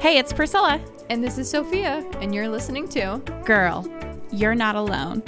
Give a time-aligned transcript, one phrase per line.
[0.00, 0.80] Hey, it's Priscilla.
[1.10, 3.86] And this is Sophia, and you're listening to Girl,
[4.30, 5.22] you're not alone.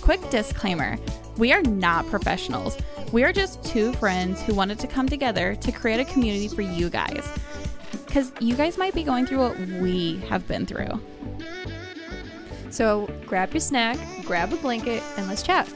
[0.00, 0.96] Quick disclaimer
[1.38, 2.76] we are not professionals.
[3.12, 6.62] We are just two friends who wanted to come together to create a community for
[6.62, 7.26] you guys.
[8.06, 11.00] Because you guys might be going through what we have been through.
[12.70, 15.68] So grab your snack, grab a blanket, and let's chat.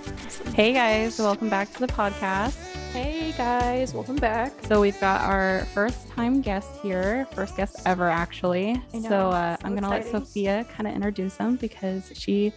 [0.55, 2.66] Hey guys, welcome back to the podcast.
[2.97, 4.55] Hey guys, welcome back.
[4.65, 8.71] So we've got our first time guest here, first guest ever actually.
[8.71, 10.13] I know, So, uh, so I'm gonna exciting.
[10.15, 12.55] let Sophia kind of introduce them because she,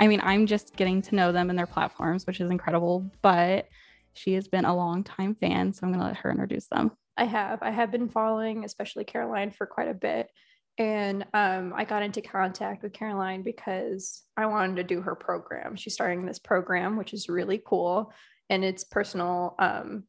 [0.00, 3.10] I mean, I'm just getting to know them and their platforms, which is incredible.
[3.20, 3.68] But
[4.14, 6.92] she has been a long time fan, so I'm gonna let her introduce them.
[7.18, 7.58] I have.
[7.60, 10.30] I have been following, especially Caroline, for quite a bit.
[10.78, 15.76] And um, I got into contact with Caroline because I wanted to do her program.
[15.76, 18.10] She's starting this program, which is really cool.
[18.52, 20.04] And it's personal um,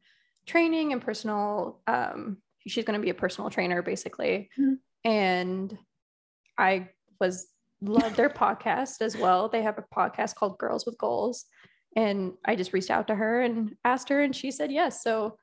[0.46, 4.50] training and personal, um, she's going to be a personal trainer basically.
[4.58, 4.76] Mhm.
[5.04, 5.78] And
[6.58, 7.48] I was,
[7.80, 9.48] love their podcast as well.
[9.48, 11.46] They have a podcast called Girls with Goals.
[11.96, 15.02] And I just reached out to her and asked her, and she said yes.
[15.02, 15.38] So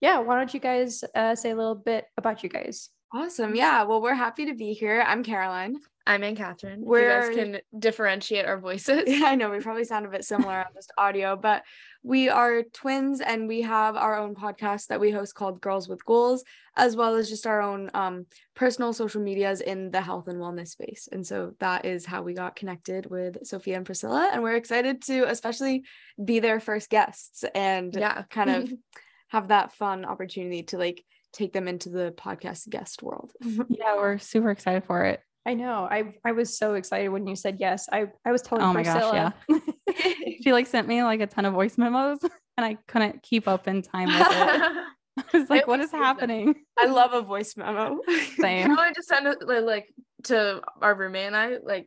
[0.00, 2.90] yeah, why don't you guys uh, say a little bit about you guys?
[3.12, 3.54] Awesome.
[3.54, 3.84] Yeah.
[3.84, 5.04] Well, we're happy to be here.
[5.06, 5.76] I'm Caroline.
[6.06, 6.80] I'm AnnCatherine.
[6.82, 9.04] If We're- You guys can differentiate our voices.
[9.06, 11.62] Yeah, I know we probably sound a bit similar on just audio, but
[12.02, 16.04] we are twins and we have our own podcast that we host called Girls with
[16.04, 16.44] Goals,
[16.76, 20.68] as well as just our own um, personal social medias in the health and wellness
[20.68, 21.08] space.
[21.10, 24.28] And so that is how we got connected with Sophia and Priscilla.
[24.30, 25.84] And we're excited to especially
[26.22, 28.24] be their first guests and Yeah.
[28.28, 28.72] kind of
[29.28, 33.32] have that fun opportunity to like take them into the podcast guest world.
[33.40, 35.20] Yeah, we're super excited for it.
[35.46, 35.86] I know.
[35.90, 37.88] I I was so excited when you said yes.
[37.92, 39.34] I I was telling Oh my gosh, Priscilla.
[40.42, 42.18] She like sent me like a ton of voice memos,
[42.56, 44.26] and I couldn't keep up in time with it.
[45.34, 46.04] I was like, "What is always do that.
[46.04, 47.98] happening?" I love a voice memo.
[48.38, 48.76] Same.
[48.78, 49.86] I just sent it like
[50.24, 51.86] to our roommate and I like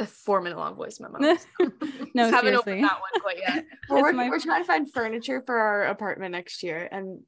[0.00, 1.18] a four minute long voice memo.
[1.18, 1.46] no, Just
[2.34, 3.64] haven't opened that one quite yet.
[3.90, 7.20] we're, working- my- we're trying to find furniture for our apartment next year and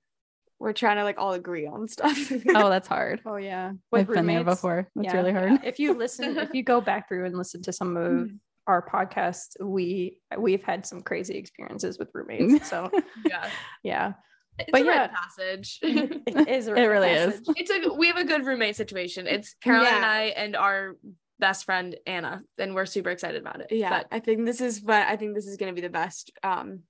[0.61, 2.17] we're trying to like all agree on stuff
[2.49, 3.21] Oh, that's hard.
[3.25, 3.73] Oh yeah.
[3.93, 4.45] I've been there roommates.
[4.57, 4.89] before.
[4.97, 5.49] It's Yeah, really yeah.
[5.49, 5.61] hard.
[5.65, 8.31] If you listen, if you go back through and listen to some of
[8.67, 12.69] our podcasts, we we've had some crazy experiences with roommates.
[12.69, 12.91] So
[13.25, 13.49] Yeah.
[13.83, 14.13] yeah,
[14.59, 15.05] It's But a yeah.
[15.05, 15.79] of passage.
[15.83, 16.67] it is.
[16.69, 17.41] a It really is.
[17.57, 19.27] it's a we have a good roommate situation.
[19.27, 20.97] It's Caroline and I and our
[21.39, 23.69] best friend Anna, and we're super excited about it.
[23.71, 25.93] yeah But i think this is what i think this is going to be the
[26.03, 26.81] best um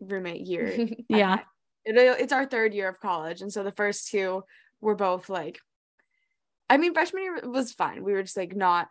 [0.00, 0.72] roommate year
[1.10, 1.40] Yeah.
[1.96, 4.42] It, it's our third year of college and so the first two
[4.80, 5.58] were both like
[6.68, 8.88] i mean freshman year was fine we were just like not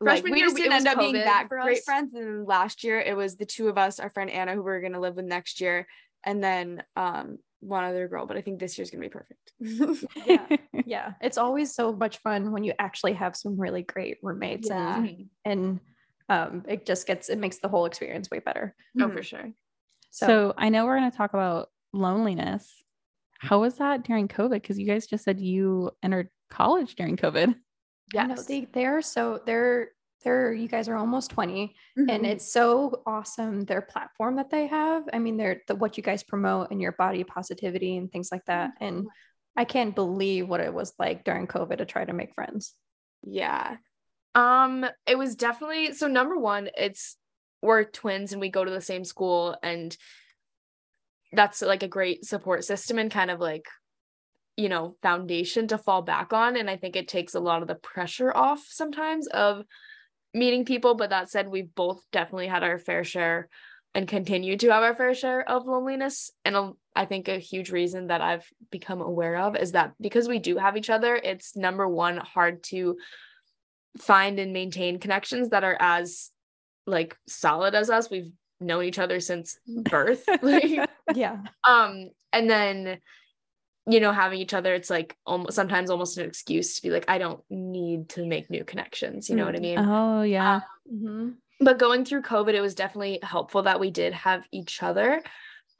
[0.00, 1.84] like Freshman we year, just didn't end up being that great us.
[1.84, 4.62] friends and then last year it was the two of us our friend anna who
[4.62, 5.86] we are going to live with next year
[6.24, 10.04] and then um one other girl but i think this year's going to be perfect
[10.26, 10.56] Yeah.
[10.86, 14.98] Yeah, it's always so much fun when you actually have some really great roommates, Yeah.
[14.98, 15.80] and and
[16.28, 18.72] um, it just gets it makes the whole experience way better.
[19.00, 19.50] oh for sure.
[20.12, 22.72] So, So I know we're going to talk about loneliness.
[23.38, 24.50] How was that during COVID?
[24.62, 27.48] Because you guys just said you entered college during COVID.
[28.16, 28.46] I know Yes.
[28.46, 29.88] they they're so they're
[30.22, 32.10] they're you guys are almost 20 Mm-hmm.
[32.10, 36.02] and it's so awesome their platform that they have i mean they're the what you
[36.02, 39.06] guys promote and your body positivity and things like that and
[39.56, 42.74] i can't believe what it was like during covid to try to make friends
[43.24, 43.76] yeah
[44.34, 47.16] Um, it was definitely so number one, it's
[47.62, 49.96] we're twins and we go to the same school and
[51.36, 53.66] that's like a great support system and kind of like
[54.56, 57.68] you know foundation to fall back on and i think it takes a lot of
[57.68, 59.64] the pressure off sometimes of
[60.34, 63.48] meeting people but that said we've both definitely had our fair share
[63.94, 68.08] and continue to have our fair share of loneliness and i think a huge reason
[68.08, 71.86] that i've become aware of is that because we do have each other it's number
[71.86, 72.96] one hard to
[73.98, 76.30] find and maintain connections that are as
[76.86, 78.10] like solid as us.
[78.10, 79.58] We've known each other since
[79.90, 82.98] birth like yeah um and then
[83.88, 87.04] you know having each other it's like almost sometimes almost an excuse to be like
[87.08, 90.60] i don't need to make new connections you know what i mean Oh, yeah.
[90.92, 91.34] Mhm.
[91.60, 95.22] but going through covid it was definitely helpful that we did have each other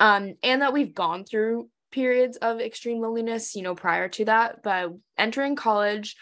[0.01, 4.63] um and that we've gone through periods of extreme loneliness you know prior to that
[4.63, 6.17] but entering college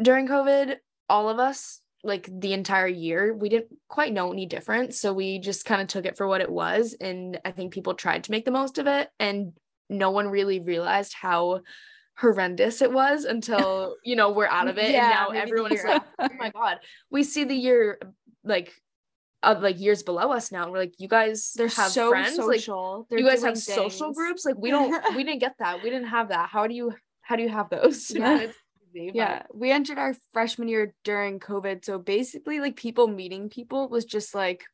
[0.00, 0.76] during covid
[1.08, 5.38] all of us like the entire year we didn't quite know any different so we
[5.38, 8.30] just kind of took it for what it was and i think people tried to
[8.30, 9.52] make the most of it and
[9.88, 11.60] no one really realized how
[12.18, 15.84] horrendous it was until you know we're out of it Yeah, and now everyone is
[15.84, 16.78] like oh my god
[17.10, 17.98] we see the year
[18.44, 18.72] like
[19.42, 20.64] of like years below us now.
[20.64, 23.06] And we're like, you guys They're have so friends, like social.
[23.08, 24.44] They're you guys have social groups.
[24.44, 25.82] Like we don't, we didn't get that.
[25.82, 26.48] We didn't have that.
[26.48, 26.92] How do you,
[27.22, 28.10] how do you have those?
[28.10, 28.46] Yeah.
[28.96, 31.84] It's crazy, but- Yeah, we entered our freshman year during COVID.
[31.84, 34.64] So basically, like people meeting people was just like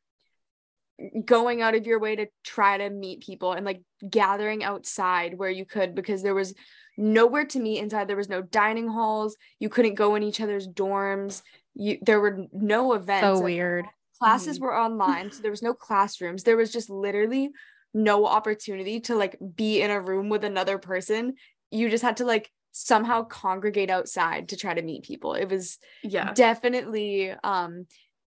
[1.25, 5.49] going out of your way to try to meet people and like gathering outside where
[5.49, 6.53] you could because there was
[6.97, 8.07] nowhere to meet inside.
[8.07, 9.35] There was no dining halls.
[9.59, 11.41] You couldn't go in each other's dorms.
[11.73, 13.25] You there were no events.
[13.25, 13.85] So Like, weird.
[14.19, 14.61] classes Mhm.
[14.61, 17.49] were online so there was no classrooms there was just literally
[17.93, 21.33] no opportunity to like be in a room with another person
[21.71, 25.77] you just had to like somehow congregate outside to try to meet people it was
[26.03, 26.33] yeah.
[26.33, 27.85] definitely um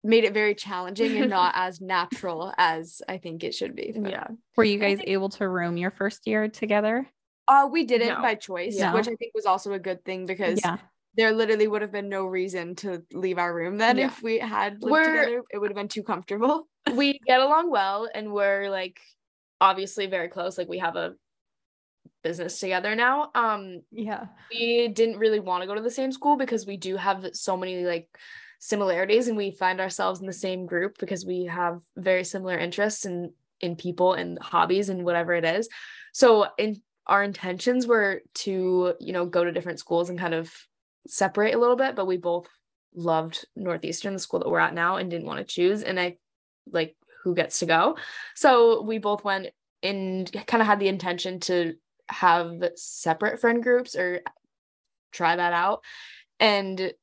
[0.04, 4.10] made it very challenging and not as natural as i think it should be but-
[4.12, 4.28] Yeah.
[4.56, 7.06] Were you guys think- able to room your first year together?
[7.50, 8.22] uh we did it No.
[8.22, 8.94] by choice No.
[8.94, 10.78] which i think was also a good thing because Yeah.
[11.16, 14.08] there literally would have been no reason to leave our room then Yeah.
[14.08, 17.70] if we had lived We're- together it would have been too comfortable we get along
[17.72, 19.00] well and we're like
[19.62, 20.58] obviously very close.
[20.58, 21.16] Like we have a
[22.24, 23.32] business together now.
[23.36, 24.28] Um, Yeah.
[24.52, 27.56] we didn't really want to go to the same school because we do have so
[27.58, 28.10] many like
[28.60, 33.06] similarities and we find ourselves in the same group because we have very similar interests
[33.06, 33.32] in
[33.62, 35.70] in people and hobbies and whatever it is
[36.14, 40.54] so in our intentions were to you know go to different schools and kind of
[41.08, 42.48] separate a little bit but we both
[42.94, 46.18] loved northeastern the school that we're at now and didn't want to choose and i
[46.72, 47.98] like who gets to go
[48.36, 49.48] so we both went
[49.84, 51.74] and kind of had the intention to
[52.10, 54.22] have separate friend groups or
[55.12, 55.84] try that out.
[56.40, 56.94] And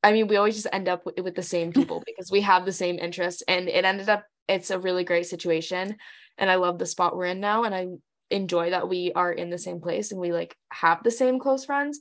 [0.00, 2.72] i mean we always just end up with, the same people because we have the
[2.72, 5.96] same interests and it ended up it's a really great situation.
[6.38, 7.86] And i love the spot we're in now and i
[8.30, 11.64] enjoy that we are in the same place and we like have the same close
[11.64, 11.98] friends.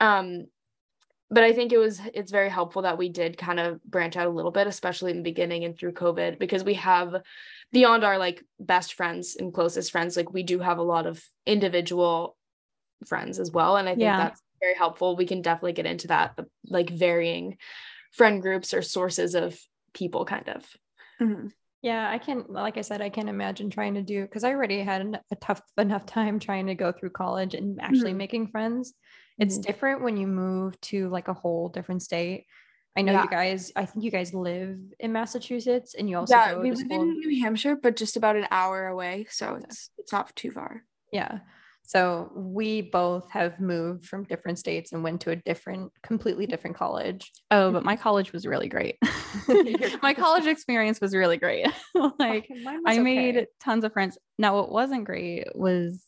[0.00, 0.46] Um
[1.30, 4.26] but i think it was it's very helpful that we did kind of branch out
[4.26, 7.14] a little bit especially in the beginning and through covid because we have
[7.72, 11.22] beyond our like best friends and closest friends like we do have a lot of
[11.46, 12.36] individual
[13.06, 14.16] friends as well and i think Yeah.
[14.18, 17.56] that's very helpful we can definitely get into that like varying
[18.12, 19.58] friend groups or sources of
[19.94, 20.66] people kind of
[21.82, 24.80] Yeah, I can, like I said, I can't imagine trying to do because I already
[24.80, 28.18] had a tough enough time trying to go through college and actually Mhm.
[28.18, 28.92] making friends.
[29.40, 29.62] It's Mhm.
[29.62, 32.46] different when you move to like a whole different state.
[32.96, 33.22] I know Yeah.
[33.24, 36.70] you guys, I think you guys live in Massachusetts and you also yeah go we
[36.72, 40.50] live in new hampshire but just about an hour away so it's it's not too
[40.50, 41.40] far Yeah.
[41.82, 46.76] So we both have moved from different states and went to a different, completely different
[46.76, 47.32] college.
[47.50, 48.96] Oh, but my college was really great.
[50.02, 51.66] My college- experience was really great.
[52.18, 52.48] like
[52.86, 53.46] I made okay.
[53.60, 54.18] tons of friends.
[54.38, 56.00] Now, what wasn't great was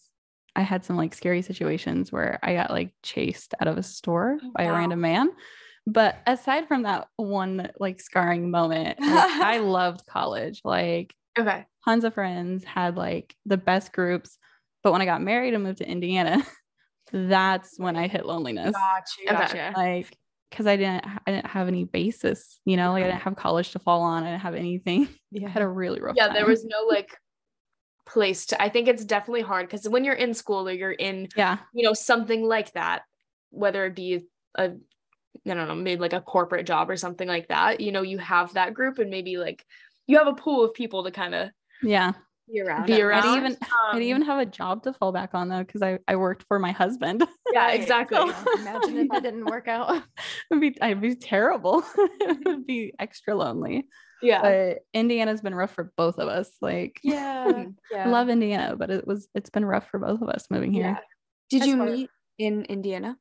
[0.55, 4.39] I had some like scary situations where I got like chased out of a store
[4.43, 5.31] Oh, by a random man.
[5.87, 10.61] But aside from that one like scarring moment, like, I loved college.
[10.65, 14.39] Like okay tons of friends, had like the best groups.
[14.83, 16.45] But when I got married and moved to Indiana,
[17.13, 18.73] that's when I hit loneliness.
[18.73, 20.17] gotcha gotcha Like,
[20.51, 23.31] because I didn't, I didn't have any basis, you know, like I didn't mm-hmm.
[23.31, 24.25] have college to fall on.
[24.25, 25.09] I didn't have anything.
[25.31, 25.47] Yeah.
[25.49, 26.17] I had a really rough.
[26.17, 27.17] yeah there was no like
[28.05, 31.29] place to i think it's definitely hard because when you're in school or you're in
[31.37, 33.03] yeah, you know something like that
[33.51, 34.27] whether it be
[34.57, 38.03] a i don't know maybe like a corporate job or something like that you know
[38.03, 39.65] you have that group and maybe like
[40.07, 41.49] you have a pool of people to kind of
[41.83, 42.13] yeah.
[42.53, 45.31] be around be around I'd even, Um, I'd even have a job to fall back
[45.33, 47.25] on though, because I, I worked for my husband.
[47.53, 47.81] yeah Right.
[47.81, 50.03] exactly So- Yeah, Imagine if that didn't work out.
[50.51, 51.85] It'd be, I'd be terrible.
[51.97, 53.87] it would be extra lonely.
[54.23, 56.51] Yeah But Indiana's been rough for both of us.
[56.61, 57.65] Like, Yeah.
[57.91, 58.07] Yeah.
[58.07, 60.85] I love Indiana, but it was, it's been rough for both of us moving here.
[60.85, 60.99] Yeah.
[61.51, 63.17] did As you far- meet in indiana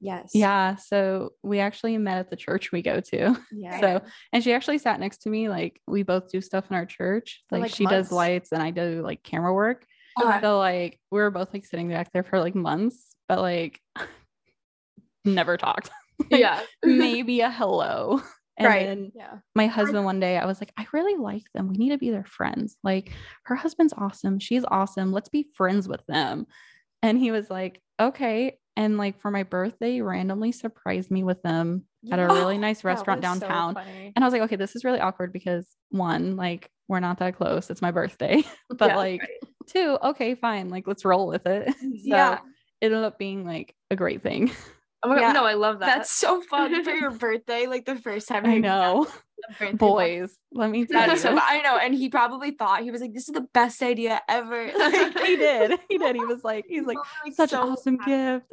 [0.00, 0.32] Yes.
[0.34, 0.76] Yeah.
[0.76, 3.36] So we actually met at the church we go to.
[3.50, 3.80] Yeah.
[3.80, 4.00] So,
[4.32, 5.48] and she actually sat next to me.
[5.48, 7.42] Like, we both do stuff in our church.
[7.50, 8.08] Like, like, she months.
[8.08, 9.86] does lights and I do like camera work.
[10.22, 10.40] Okay.
[10.42, 13.80] So, like, we were both like sitting back there for like months, but like,
[15.24, 15.90] never talked.
[16.30, 18.22] Like, yeah Maybe a hello.
[18.58, 18.86] And Right.
[18.86, 19.38] then yeah.
[19.54, 21.68] my husband one day, I was like, I really like them.
[21.68, 22.76] We need to be their friends.
[22.82, 23.12] Like,
[23.44, 24.38] her husband's awesome.
[24.38, 25.12] She's awesome.
[25.12, 26.46] Let's be friends with them.
[27.02, 28.58] And he was like, okay.
[28.78, 32.84] And like for my birthday, he randomly surprised me with them at a really nice
[32.84, 33.76] restaurant was so downtown.
[34.14, 37.36] and I was like, okay, this is really awkward because one, like, we're not that
[37.36, 37.68] close.
[37.70, 38.42] It's my birthday.
[38.70, 39.20] but Yeah, like,
[39.66, 40.68] two, okay, fine.
[40.68, 41.74] Like, let's roll with it.
[41.80, 42.34] so Yeah.
[42.80, 44.50] it ended up being like a great thing.
[45.02, 47.96] Oh my god no i love that That's so fun for your birthday, like the
[47.96, 48.46] first time.
[48.46, 49.06] I know.
[49.74, 51.30] Boys, let me tell That's you.
[51.30, 54.20] so, I know, and he probably thought he was like, "This is the best idea
[54.28, 55.78] ever." Like, he did.
[55.90, 56.16] He did.
[56.16, 56.96] He was like, he's like,
[57.32, 58.46] such so an awesome gift.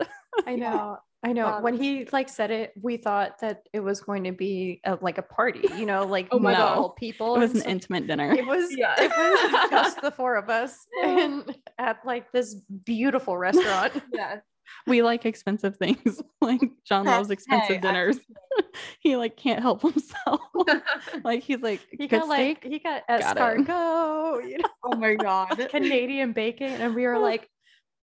[0.46, 0.98] I know.
[1.26, 4.34] I know Um, when he like said it, we thought that it was going to
[4.34, 6.60] be a, like a party, you know, like Oh my God.
[6.76, 7.36] multiple people.
[7.38, 8.34] It was an so intimate dinner.
[8.34, 8.94] It was Yeah.
[8.98, 13.94] it was just the four of us and at like this beautiful restaurant.
[14.14, 14.40] Yeah.
[14.88, 16.22] We like expensive things.
[16.42, 18.18] Like John loves expensive Hey, dinners.
[19.00, 20.42] he like can't help himself.
[21.24, 22.72] like he's like He good got like steak.
[22.74, 25.70] he got Got escargot, you know, Oh my god.
[25.70, 27.48] Canadian bacon, and we were like,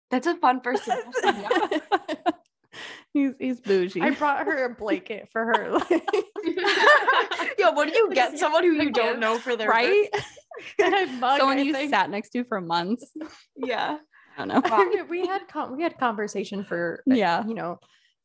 [0.10, 1.44] That's a fun first impression.
[1.44, 2.22] yeah.
[3.14, 4.02] he's he's bougie.
[4.02, 5.90] I brought her a blanket for her, like,
[7.60, 10.10] Yo, what do you get someone who you don't know for their right?
[11.20, 11.40] mug.
[11.40, 11.90] Someone I you think.
[11.90, 13.06] sat next to for months.
[13.58, 13.98] Yeah.
[14.38, 14.62] I don't know.
[14.70, 15.06] Wow.
[15.10, 17.46] we had con- we had conversation for uh, Yeah.
[17.46, 17.80] you know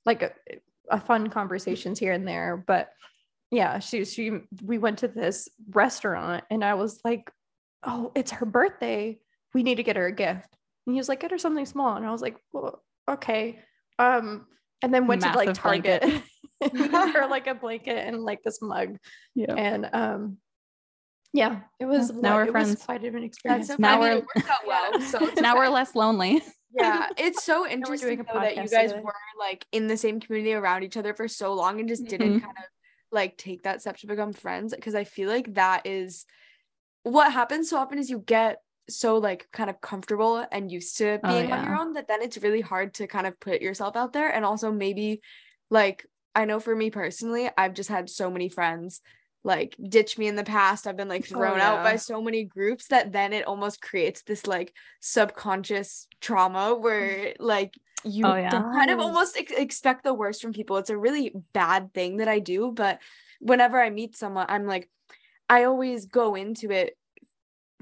[0.07, 0.33] like a,
[0.91, 2.91] a fun conversations here and there but
[3.51, 7.31] yeah she she we went to this restaurant and i was like
[7.85, 9.19] oh it's her birthday
[9.55, 10.49] we need to get her a gift
[10.87, 13.59] and he was like get her something small and i was like well, okay
[13.99, 14.47] um
[14.83, 16.01] and then went to like Massive target
[16.61, 17.13] blanket.
[17.13, 18.97] her like a blanket and like this mug
[19.35, 19.55] Yeah.
[19.55, 20.39] and um
[21.33, 22.83] yeah it was now we're it was friends.
[22.85, 25.01] quite an experience so Now I mean, we're- it worked out well.
[25.35, 26.43] So now we're less lonely.
[26.75, 29.03] yeah it's so interesting though that you guys together.
[29.03, 32.39] were like in the same community around each other for so long and just didn't
[32.39, 32.43] Mhm.
[32.43, 32.65] kind of
[33.11, 36.27] like take that step to become friends because i feel like that is
[37.05, 38.59] what happens so often is you get
[38.91, 42.21] so like kind of comfortable and used to Oh, being on your own that then
[42.23, 45.21] it's really hard to kind of put yourself out there and also maybe
[45.71, 46.05] like
[46.35, 49.01] i know for me personally i've just had so many friends
[49.49, 52.45] like ditch me in the past i've been like Oh, thrown out by so many
[52.45, 57.75] groups that then it almost creates this like subconscious trauma where like
[58.05, 58.51] you Oh, yeah.
[58.51, 62.29] kind of almost ex- expect the worst from people it's a really bad thing that
[62.29, 63.01] i do but
[63.41, 64.89] whenever i meet someone i'm like
[65.49, 66.97] i always go into it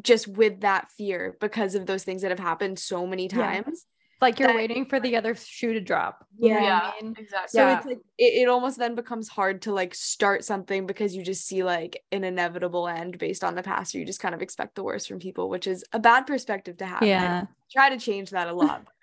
[0.02, 3.62] just with that fear because of those things that have happened so many Yeah.
[3.62, 3.84] times
[4.20, 6.90] like you're that- waiting for the other shoe to drop you know what Yeah.
[6.98, 7.14] I mean?
[7.18, 7.48] Exactly.
[7.48, 7.76] so Yeah.
[7.76, 11.46] it's like it, it almost then becomes hard to like start something because you just
[11.46, 14.74] see like an inevitable end based on the past or you just kind of expect
[14.74, 17.44] the worst from people which is a bad perspective to have and I Yeah.
[17.70, 18.84] try to change that a lot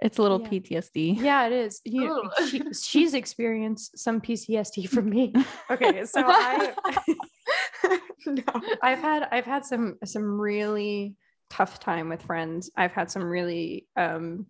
[0.00, 0.48] It's a little Yeah.
[0.48, 1.20] PTSD.
[1.20, 1.80] Yeah, it is.
[1.84, 5.32] You, she, she's experienced some PTSD from me.
[5.70, 6.72] Okay, so I
[8.26, 8.42] no.
[8.82, 11.14] I've had I've had some some really
[11.50, 12.70] tough time with friends.
[12.76, 14.46] I've had some really um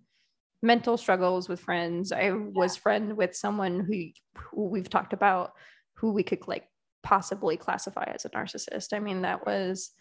[0.63, 2.13] mental struggles with friends.
[2.13, 5.53] I was friend with someone who, who we've talked about
[5.95, 6.65] who we could like
[7.03, 8.93] possibly classify as a narcissist.
[8.93, 9.93] I mean, that was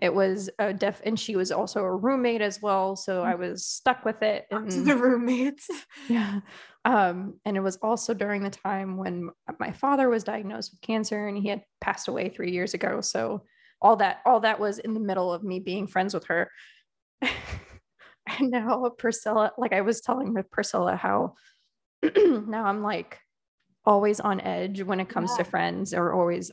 [0.00, 2.94] it was a deaf and she was also a roommate as well.
[2.94, 4.46] So I was stuck with it.
[4.48, 5.68] to And the roommates
[6.08, 6.40] yeah.
[6.84, 11.26] Um, and it was also during the time when my father was diagnosed with cancer
[11.26, 13.00] and he had passed away three years ago.
[13.00, 13.42] So
[13.80, 16.50] all that, all that was in the middle of me being friends with her.
[17.22, 21.34] and now Priscilla, like I was telling with Priscilla how
[22.02, 23.18] now I'm like
[23.84, 26.50] always on edge when it comes to friends or always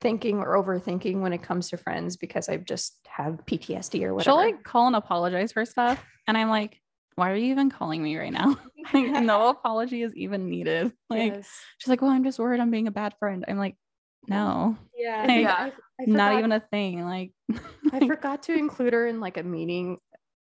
[0.00, 4.22] thinking or overthinking when it comes to friends because I just have PTSD or whatever.
[4.22, 6.02] She'll like call and apologize for stuff.
[6.28, 6.80] And I'm like,
[7.16, 8.56] why are you even calling me right now?
[8.94, 10.92] like, no apology is even needed.
[11.10, 11.50] Like, Yes.
[11.78, 13.44] she's like, well, I'm just worried I'm being a bad friend.
[13.48, 13.76] I'm like,
[14.28, 15.54] no, yeah And Yeah.
[15.54, 17.04] I- I not even a thing.
[17.04, 17.32] Like,
[17.92, 19.98] I forgot to include her in like a meeting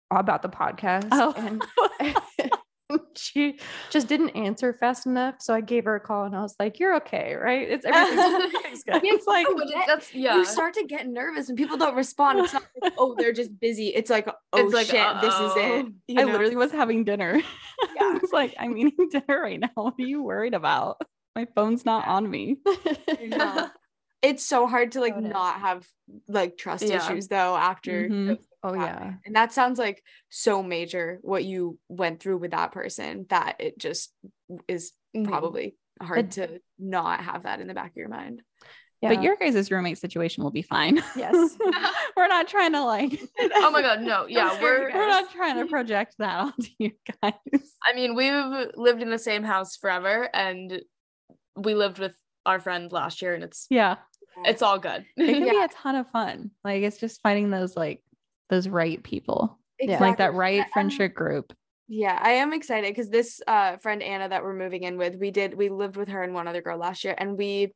[0.09, 1.07] about the podcast.
[1.11, 1.33] Oh.
[1.37, 1.61] And
[3.15, 3.59] she
[3.91, 5.35] just didn't answer fast enough.
[5.39, 7.67] So I gave her a call and I was like, You're okay, right?
[7.69, 9.01] It's everything's, everything's good.
[9.03, 10.37] it's like, Oh, that's yeah.
[10.37, 13.57] you start to get nervous when people don't respond it's not like, oh they're just
[13.59, 16.31] busy it's like oh It's like, shit this is it you I know?
[16.31, 17.41] literally was having dinner.
[17.95, 18.03] Yeah.
[18.03, 19.69] I was like, I'm eating dinner right now.
[19.75, 21.01] What are you worried about?
[21.35, 22.57] My phone's not on me.
[22.65, 23.69] I
[24.21, 25.85] it's so hard to like So not have
[26.29, 26.97] like trust Yeah.
[27.05, 28.37] issues though after Mhm.
[28.63, 29.13] oh things yeah.
[29.25, 33.77] and that sounds like so major what you went through with that person that it
[33.77, 34.13] just
[34.69, 34.93] is
[35.25, 38.41] probably hard It- to not have that in the back of your mind
[39.01, 39.09] Yeah.
[39.15, 40.95] But your guys' roommate situation will be fine.
[41.17, 41.57] yes.
[42.15, 43.19] we're not trying to like
[43.55, 44.25] oh my god, no.
[44.27, 47.33] Yeah, we're we're not trying to project that onto you guys.
[47.83, 50.81] I mean, we've lived in the same house forever and
[51.55, 53.97] we lived with our friend last year and it's Yeah.
[54.45, 55.05] it's all good.
[55.17, 56.51] It can be a ton of fun.
[56.63, 58.01] Like it's just finding those like
[58.49, 59.59] those right people.
[59.79, 59.99] Yeah.
[59.99, 61.53] Like that right friendship group.
[61.87, 65.31] Yeah, I am excited because this uh friend Anna that we're moving in with, we
[65.31, 67.73] did we lived with her and one other girl last year and we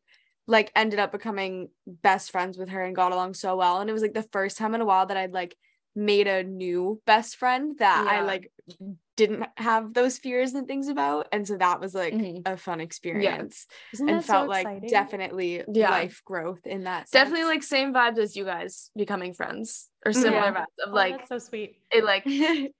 [0.48, 3.80] like ended up becoming best friends with her and got along so well.
[3.80, 5.56] And it was like the first time in a while that I'd like
[5.94, 8.52] made a new best friend that I like
[9.18, 11.28] didn't have those fears and things about.
[11.34, 12.44] And so that was like Mhm.
[12.46, 15.90] a fun experience Isn't and felt so like definitely Yeah.
[15.90, 17.10] life growth in that.
[17.12, 20.22] Definitely like same vibes as you guys becoming friends or Yeah.
[20.22, 21.82] similar vibes of Oh, like that's so sweet.
[21.92, 22.72] it like it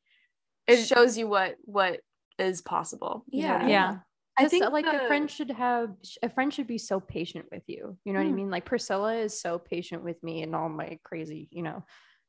[0.86, 2.00] shows you what what
[2.40, 3.26] is possible.
[3.32, 3.70] You know what I Yeah.
[3.92, 3.98] Yeah.
[4.40, 5.90] I think uh, like a friend should have
[6.22, 7.98] a friend should be so patient with you.
[8.06, 8.36] You know what I Mm.
[8.36, 8.52] mean?
[8.52, 11.84] Like Priscilla is so patient with me and all my crazy, you know,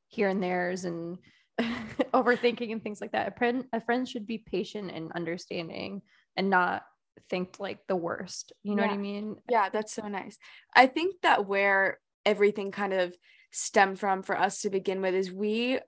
[0.09, 1.19] here and there's and
[2.15, 3.29] overthinking and things like that.
[3.29, 6.03] A friend a friend should be patient and understanding
[6.37, 6.83] and not
[7.29, 8.53] think like the worst.
[8.63, 9.37] You know what I mean?
[9.51, 10.39] Yeah, that's so nice.
[10.75, 13.15] I think that where everything kind of
[13.51, 15.79] stemmed from for us to begin with is we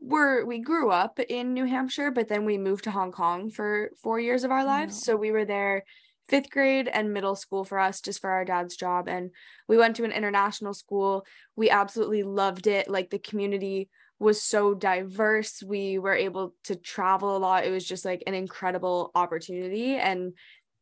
[0.00, 3.90] were we grew up in New Hampshire, but then we moved to Hong Kong for
[4.02, 5.02] four years of our lives.
[5.02, 5.84] So we were there
[6.28, 9.08] fifth grade and middle school for us just for our dad's job.
[9.08, 9.30] And
[9.68, 11.26] we went to an international school.
[11.56, 12.88] We absolutely loved it.
[12.88, 15.62] Like the community was so diverse.
[15.62, 17.64] We were able to travel a lot.
[17.66, 19.96] It was just like an incredible opportunity.
[19.96, 20.34] And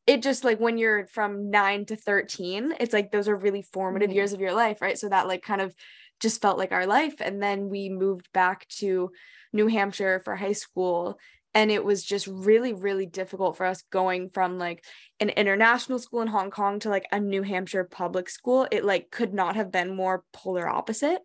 [0.07, 4.11] it just like when you're from nine to 13, it's like those are really formative
[4.11, 4.15] Mhm.
[4.15, 4.99] years of your life, right?
[4.99, 5.75] So that like kind of
[6.21, 7.17] just felt like our life.
[7.21, 9.13] And then we moved back to
[9.53, 11.19] New Hampshire for high school.
[11.55, 14.85] And it was just really, really difficult for us going from like
[15.21, 18.67] an international school in Hong Kong to like a New Hampshire public school.
[18.71, 21.21] It like could not have been more polar opposite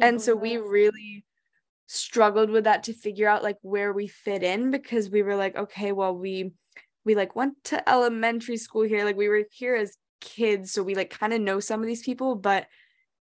[0.00, 1.24] and so we really
[1.92, 5.56] struggled with that to figure out like where we fit in because we were like
[5.56, 6.52] okay well we
[7.04, 10.94] we like went to elementary school here like we were here as kids so we
[10.94, 12.66] like kind of know some of these people but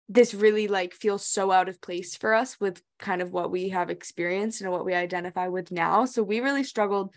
[0.09, 3.69] this really like feels so out of place for us with kind of what we
[3.69, 6.07] have experienced and what we identify with now.
[6.07, 7.12] So we really struggled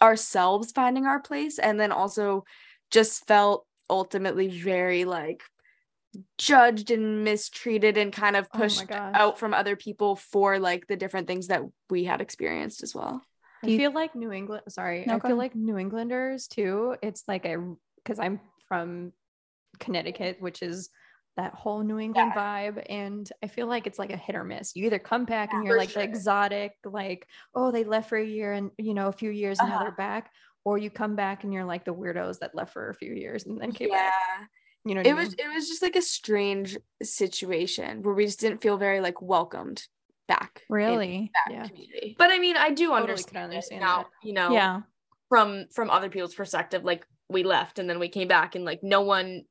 [0.00, 2.44] ourselves finding our place and then also
[2.90, 5.42] just felt ultimately very like
[6.38, 9.14] judged and mistreated and kind of Oh pushed gosh.
[9.14, 13.22] out from other people for like the different things that we had experienced as well.
[13.62, 15.38] I you- feel like New England, sorry, No, I feel ahead.
[15.38, 16.96] like New Englanders too.
[17.02, 19.12] It's like a, because I'm from
[19.78, 20.88] Connecticut, which is
[21.36, 22.84] that whole New England vibe.
[22.90, 24.74] And I feel like it's like a hit or miss.
[24.74, 26.02] You either come back and you're like sure.
[26.02, 29.58] the exotic, like, oh, they left for a year and, you know, a few years
[29.60, 29.84] and now Uh-huh.
[29.84, 30.32] they're back.
[30.64, 33.46] Or you come back and you're like the weirdos that left for a few years
[33.46, 34.12] and then came back.
[34.84, 38.40] You know It I was it was just like a strange situation where we just
[38.40, 39.86] didn't feel very like welcomed
[40.28, 40.62] back.
[40.70, 41.30] Really?
[41.34, 41.66] that Yeah.
[41.68, 42.14] community.
[42.18, 44.06] But I mean, I do Totally understand, understand now, that.
[44.22, 44.80] you know, Yeah.
[45.28, 48.80] from from other people's perspective, like we left and then we came back and like
[48.82, 49.42] no one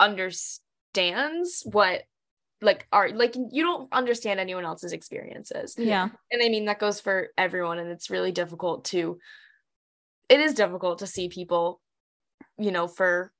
[0.00, 2.02] understands what
[2.60, 5.74] like are like you don't understand anyone else's experiences.
[5.78, 6.08] Yeah.
[6.32, 9.18] and I mean that goes for everyone and it's really difficult to
[10.28, 11.80] it is difficult to see people
[12.58, 13.32] you know for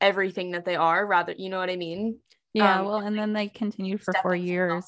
[0.00, 2.20] everything that they are rather you know what I mean
[2.54, 2.80] Yeah.
[2.80, 4.84] Um, well, and then they continued for four years,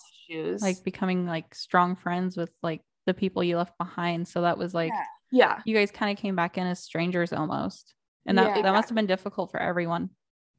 [0.61, 4.27] like becoming like strong friends with like the people you left behind.
[4.29, 5.05] So that was like, Yeah.
[5.31, 7.95] yeah you guys kind of came back in as strangers almost.
[8.27, 8.63] And that, Yeah.
[8.63, 10.11] that must have been difficult for everyone.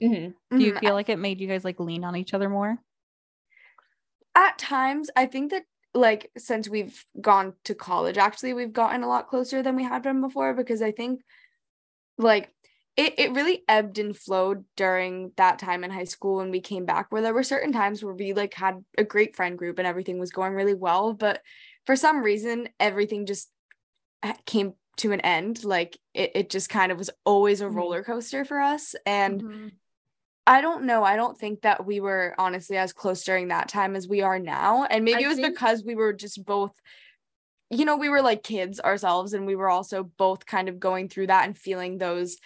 [0.01, 0.33] Mhm.
[0.51, 0.79] Do you Mhm.
[0.79, 2.77] feel like it made you guys like lean on each other more?
[4.33, 9.07] at times i think that like since we've gone to college actually we've gotten a
[9.07, 11.21] lot closer than we had been before because i think
[12.17, 12.49] like
[12.97, 16.85] it, it really ebbed and flowed during that time in high school when we came
[16.85, 19.87] back where there were certain times where we like had a great friend group and
[19.87, 21.41] everything was going really well but
[21.85, 23.49] for some reason everything just
[24.45, 27.75] came to an end like it, it just kind of was always a Mhm.
[27.75, 29.71] roller coaster for us and Mhm.
[30.47, 31.03] I don't know.
[31.03, 34.39] I don't think that we were honestly as close during that time as we are
[34.39, 34.85] now.
[34.85, 36.71] And maybe I it was think- because we were just both,
[37.69, 41.09] you know, we were like kids ourselves and we were also both kind of going
[41.09, 42.37] through that and feeling those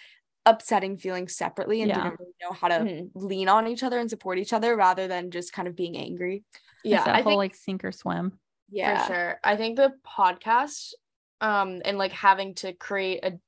[0.46, 2.04] upsetting feelings separately and Yeah.
[2.04, 3.10] didn't really know how to Mhm.
[3.14, 6.44] lean on each other and support each other rather than just kind of being angry.
[6.84, 8.38] yeah It's that I whole think like sink or swim.
[8.70, 9.04] Yeah.
[9.06, 10.94] for sure I think the podcast
[11.40, 13.38] um and like having to create a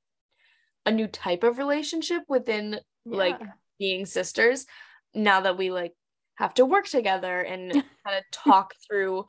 [0.85, 3.39] a new type of relationship within like
[3.79, 4.65] being sisters
[5.13, 5.95] now that we like
[6.35, 7.71] have to work together and
[8.05, 9.25] kind of talk through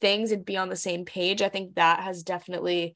[0.00, 2.94] things and be on the same page i think that has definitely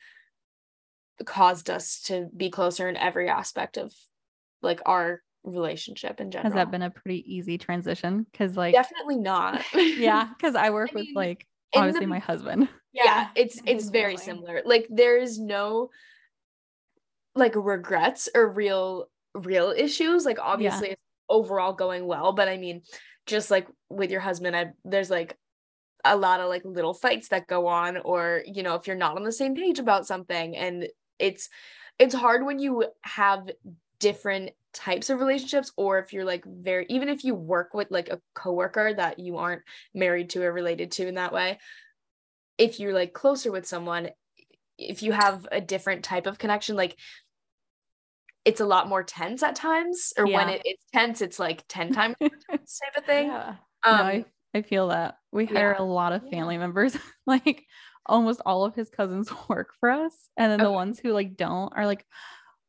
[1.25, 3.93] caused us to be closer in every aspect of
[4.63, 8.27] like our relationship in general Has that been a pretty easy transition?
[8.31, 12.07] Because like, definitely not yeah, because I work I with mean, like in the obviously
[12.07, 12.69] my husband.
[12.93, 14.25] yeah, it's it's very family.
[14.25, 15.91] similar like there is no
[17.35, 22.83] like regrets or real real issues like obviously it's overall going well but i mean
[23.27, 25.37] just like with your husband I there's like
[26.05, 29.17] a lot of like little fights that go on or you know if you're not
[29.17, 31.49] on the same page about something and it's
[31.99, 33.49] it's hard when you have
[34.01, 38.09] different types of relationships or if you're like very even if you work with like
[38.11, 39.63] a coworker that you aren't
[39.95, 41.59] married to or related to in that way
[42.59, 44.09] if you're like closer with someone
[44.77, 46.97] if you have a different type of connection like
[48.45, 51.93] it's a lot more tense at times or when it, it's tense it's like 10
[51.93, 52.15] times
[52.49, 53.57] tense type of thing Yeah.
[53.85, 55.83] no, um I, I feel that we hire yeah.
[55.83, 56.31] a lot of Yeah.
[56.31, 57.65] family members like
[58.07, 60.15] almost all of his cousins work for us.
[60.37, 62.07] And then the ones who like don't are like,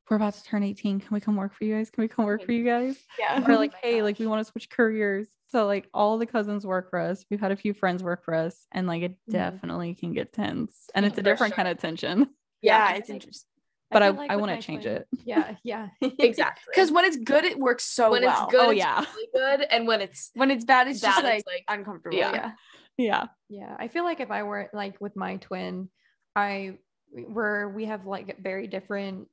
[0.10, 1.00] we're about to turn 18.
[1.00, 1.90] Can we come work for you guys?
[1.90, 2.98] Can we come work for you guys?
[3.20, 3.40] Yeah.
[3.48, 5.28] we're like, my hey, like we want to switch careers.
[5.50, 7.26] So like all the cousins work for us.
[7.30, 9.32] We've had a few friends work for us, and like it Mhm.
[9.34, 10.90] definitely can get tense.
[10.96, 11.56] And it's a different sure.
[11.58, 12.28] kind of tension.
[12.62, 13.46] Yeah, Yeah, it's think- interesting.
[13.92, 15.08] But I, feel like I want to change twin- it.
[15.26, 15.88] Yeah, yeah.
[16.02, 16.64] exactly.
[16.72, 18.44] Because when it's good, it works so when well.
[18.44, 19.04] it's good, Oh, it's yeah.
[19.16, 22.16] really good, and when it's When it's bad, it's bad, just like, it's like uncomfortable.
[22.18, 22.32] yeah.
[22.34, 22.52] Yeah.
[22.98, 23.26] Yeah.
[23.50, 25.90] Yeah, I feel like if I were like with my twin,
[26.36, 26.78] I
[27.12, 29.28] where we have like very different.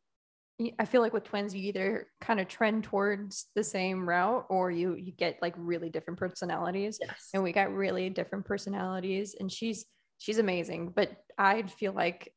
[0.79, 4.71] I feel like with twins, you either kind of trend towards the same route or
[4.71, 6.99] you you get like really different personalities.
[7.01, 7.29] yes.
[7.35, 9.85] And we got really different personalities, and she's
[10.19, 10.93] she's amazing.
[10.97, 12.33] But I'd feel like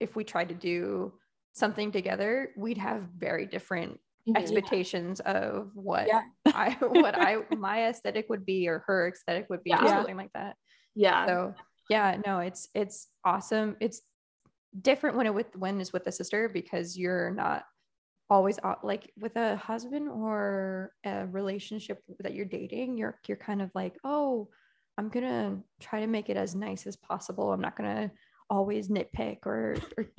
[0.00, 1.12] if we tried to do
[1.52, 4.36] something together, we'd have very different Mhm.
[4.38, 6.22] expectations of what Yeah.
[6.46, 10.32] I what I my aesthetic would be or her aesthetic would be or something like
[10.34, 10.56] that.
[10.94, 11.26] Yeah.
[11.26, 11.54] So
[11.88, 13.76] yeah, no, it's it's awesome.
[13.80, 14.02] It's
[14.80, 17.64] different when it with when it's with a sister because you're not
[18.30, 22.96] always like with a husband or a relationship that you're dating.
[22.96, 24.48] You're you're kind of like, oh,
[24.98, 27.52] I'm gonna try to make it as nice as possible.
[27.52, 28.10] I'm not gonna
[28.50, 30.06] always nitpick or, or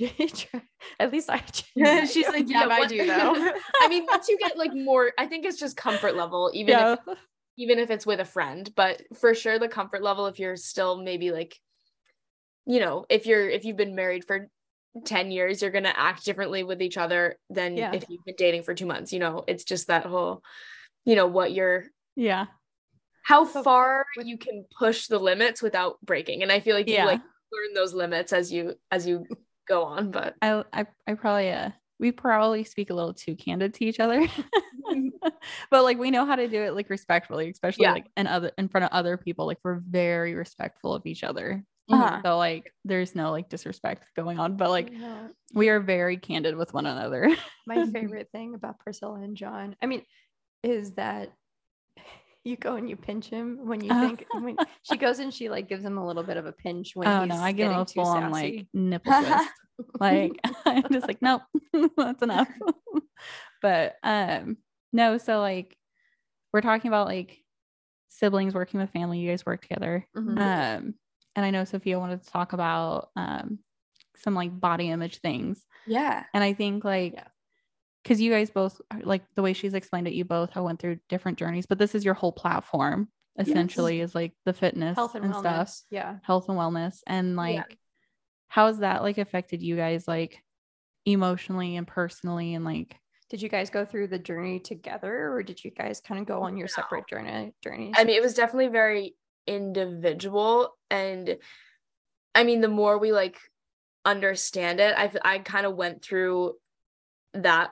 [1.00, 1.38] at least I.
[1.78, 2.04] try.
[2.04, 3.52] She's like, yeah, Yeah, I do though.
[3.80, 6.96] I mean, once you get like more, I think it's just comfort level, even Yeah.
[7.06, 7.18] if
[7.56, 8.68] even if it's with a friend.
[8.74, 11.56] But for sure, the comfort level, if you're still maybe like,
[12.66, 14.48] you know, if you're if you've been married for
[15.04, 17.92] 10 years, you're gonna act differently with each other than Yeah.
[17.92, 19.12] if you've been dating for two months.
[19.12, 20.42] You know, it's just that whole,
[21.04, 21.84] you know, what you're
[22.16, 22.46] Yeah.
[23.24, 26.42] how So far with- you can push the limits without breaking.
[26.42, 29.26] And I feel like you like learn those limits as you as you
[29.66, 30.10] go on.
[30.10, 33.98] But I I I probably uh we probably speak a little too candid to each
[34.00, 34.26] other.
[35.70, 37.92] but like we know how to do it like respectfully, especially Yeah.
[37.92, 39.46] like in other in front of other people.
[39.46, 41.64] Like we're very respectful of each other.
[41.90, 42.20] Uh-huh.
[42.24, 45.28] So like there's no like disrespect going on, but like No.
[45.54, 47.28] we are very candid with one another.
[47.66, 50.02] my favorite thing about Priscilla and John, I mean,
[50.62, 51.32] is that
[52.44, 55.68] you go and you pinch him when you think when she goes and she like
[55.68, 57.72] gives him a little bit of a pinch when oh he's no, I give him
[57.72, 59.48] getting a too full on like nipple twist.
[60.00, 60.32] like
[60.66, 61.42] I'm just like, nope,
[61.96, 62.48] that's enough.
[63.62, 64.56] but um
[64.92, 65.76] no, so like
[66.52, 67.38] we're talking about like
[68.08, 70.06] siblings working with family, you guys work together.
[70.16, 70.38] Mhm.
[70.78, 70.94] Um
[71.36, 73.58] and I know Sophia wanted to talk about um
[74.16, 75.64] some like body image things.
[75.86, 76.24] yeah.
[76.32, 77.26] And I think like Yeah.
[78.02, 80.98] because you guys both like the way she's explained it, you both have went through
[81.08, 85.24] different journeys, but this is your whole platform essentially is like the fitness health and,
[85.24, 86.18] and stuff Yeah.
[86.22, 87.64] health and wellness and like Yeah.
[88.46, 90.40] how has that like affected you guys like
[91.04, 92.96] emotionally and personally and like
[93.28, 96.42] Did you guys go through the journey together, or did you guys kind of go
[96.42, 97.94] on your separate journey journeys?
[97.98, 99.16] I mean, it was definitely very
[99.46, 100.76] individual.
[100.94, 101.38] And
[102.34, 103.38] I mean, the more we like
[104.04, 106.54] understand it, I, I kind of went through
[107.32, 107.70] that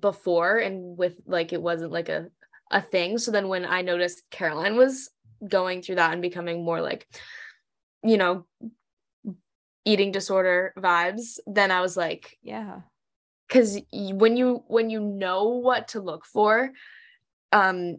[0.00, 2.26] before and with like, it wasn't like a,
[2.70, 3.18] a thing.
[3.18, 5.10] So then when I noticed Caroline was
[5.46, 7.06] going through that and becoming more like,
[8.02, 8.46] you know,
[9.84, 12.80] eating disorder vibes, then I was like, yeah.
[13.46, 16.70] because when you when you know what to look for
[17.52, 17.98] um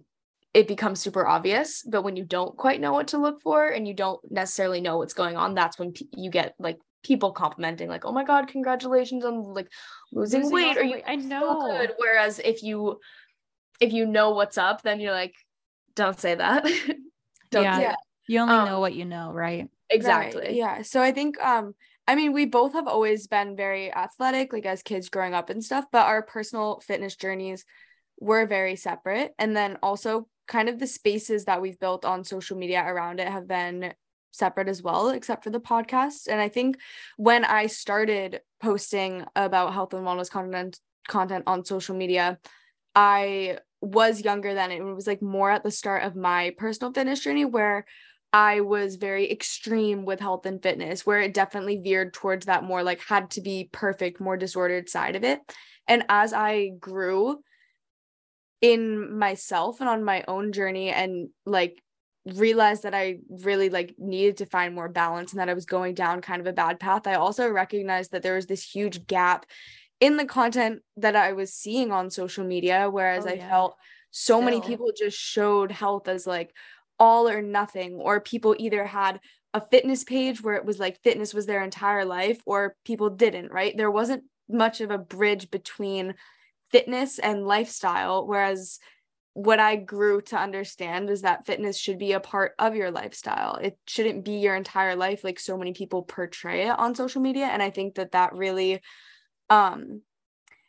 [0.56, 3.86] it becomes super obvious but when you don't quite know what to look for and
[3.86, 7.90] you don't necessarily know what's going on that's when pe- you get like people complimenting
[7.90, 9.68] like oh my god congratulations on like
[10.14, 11.02] losing, Losing weight or you.
[11.06, 11.78] I look so know.
[11.78, 13.00] good whereas if you
[13.82, 15.34] if you know what's up then you're like
[15.94, 16.64] don't say that
[17.52, 17.78] don't Yeah.
[17.78, 20.82] say that you only Um, know what you know right Right, exactly Yeah.
[20.84, 21.76] So I think um
[22.08, 25.64] I mean we both have always been very athletic like as kids growing up and
[25.64, 27.66] stuff, but our personal fitness journeys
[28.20, 29.34] were very separate.
[29.38, 33.28] And then also kind of the spaces that we've built on social media around it
[33.28, 33.94] have been
[34.32, 36.28] separate as well, except for the podcast.
[36.28, 36.78] And I think
[37.18, 42.40] when I started posting about health and wellness content content on social media,
[42.96, 44.72] I was younger then.
[44.72, 47.86] It was like more at the start of my personal fitness journey where
[48.34, 52.84] I was very extreme with health and fitness, where it definitely veered towards that more
[52.84, 55.40] like had to be perfect, more disordered side of it.
[55.88, 57.40] And as I grew
[58.66, 61.84] in myself and on my own journey and like
[62.26, 65.94] realized that I really like needed to find more balance and that I was going
[65.94, 69.46] down kind of a bad path, I also recognized that there was this huge gap
[70.00, 73.76] in the content that I was seeing on social media, whereas Oh, I felt
[74.10, 76.52] so many people just showed health as like
[76.98, 79.20] all or nothing, or people either had
[79.54, 83.52] a fitness page where it was like fitness was their entire life, or people didn't,
[83.52, 83.78] right?
[83.78, 86.16] There wasn't much of a bridge between
[86.76, 88.28] fitness and lifestyle.
[88.28, 88.80] Whereas
[89.32, 93.56] what I grew to understand is that fitness should be a part of your lifestyle.
[93.56, 97.46] It shouldn't be your entire life like so many people portray it on social media
[97.46, 98.82] and I think that that really
[99.50, 100.02] um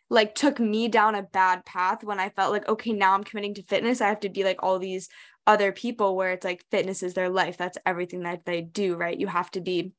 [0.09, 3.55] like took me down a bad path when I felt like okay now I'm committing
[3.55, 5.09] to fitness I have to be like all these
[5.45, 9.19] other people where it's like fitness is their life that's everything that they do right
[9.19, 9.93] you have to be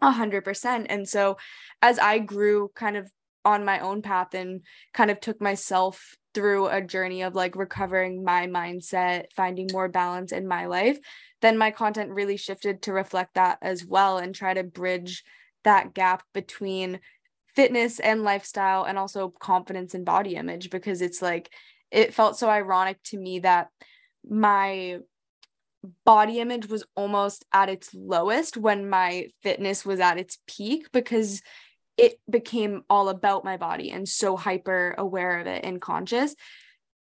[0.00, 1.38] a hundred percent and so
[1.82, 3.10] as I grew kind of
[3.44, 8.24] on my own path and kind of took myself through a journey of like recovering
[8.24, 10.98] my mindset, finding more balance in my life,
[11.42, 15.24] then my content really shifted to reflect that as well and try to bridge
[15.64, 17.00] that gap between
[17.54, 21.50] fitness and lifestyle and also confidence and body image because it's like
[21.90, 23.68] it felt so ironic to me that
[24.28, 24.98] my
[26.04, 31.42] body image was almost at its lowest when my fitness was at its peak because
[32.00, 36.34] it became all about my body and so hyper aware of it and conscious.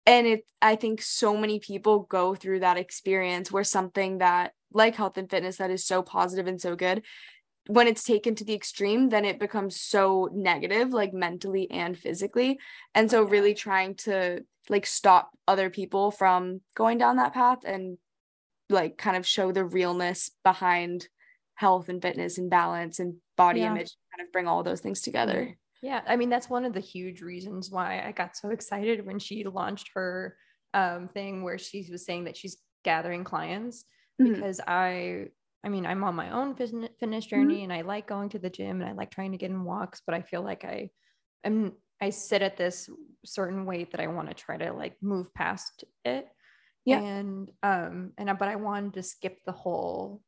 [0.07, 4.97] And it i think so many people go through that experience where something that like
[4.97, 7.03] health and fitness that is so positive and so good
[7.67, 12.59] when it's taken to the extreme then it becomes so negative like mentally and physically.
[12.95, 17.59] And so oh, really trying to like stop other people from going down that path
[17.65, 17.99] and
[18.71, 21.09] like kind of show the realness behind
[21.55, 23.71] health and fitness and balance and body yeah.
[23.71, 26.81] image kind of bring all those things together yeah i mean that's one of the
[26.81, 30.37] huge reasons why i got so excited when she launched her
[30.73, 33.85] um, thing where she was saying that she's gathering clients
[34.21, 34.35] mm-hmm.
[34.35, 35.27] because i
[35.65, 37.19] i mean i'm on my own fitness mm-hmm.
[37.21, 37.65] journey mm-hmm.
[37.65, 40.03] and i like going to the gym and i like trying to get in walks
[40.07, 40.89] but i feel like i
[41.45, 42.89] am i sit at this
[43.25, 46.29] certain weight that i want to try to like move past it
[46.85, 50.23] yeah and um and but i wanted to skip the whole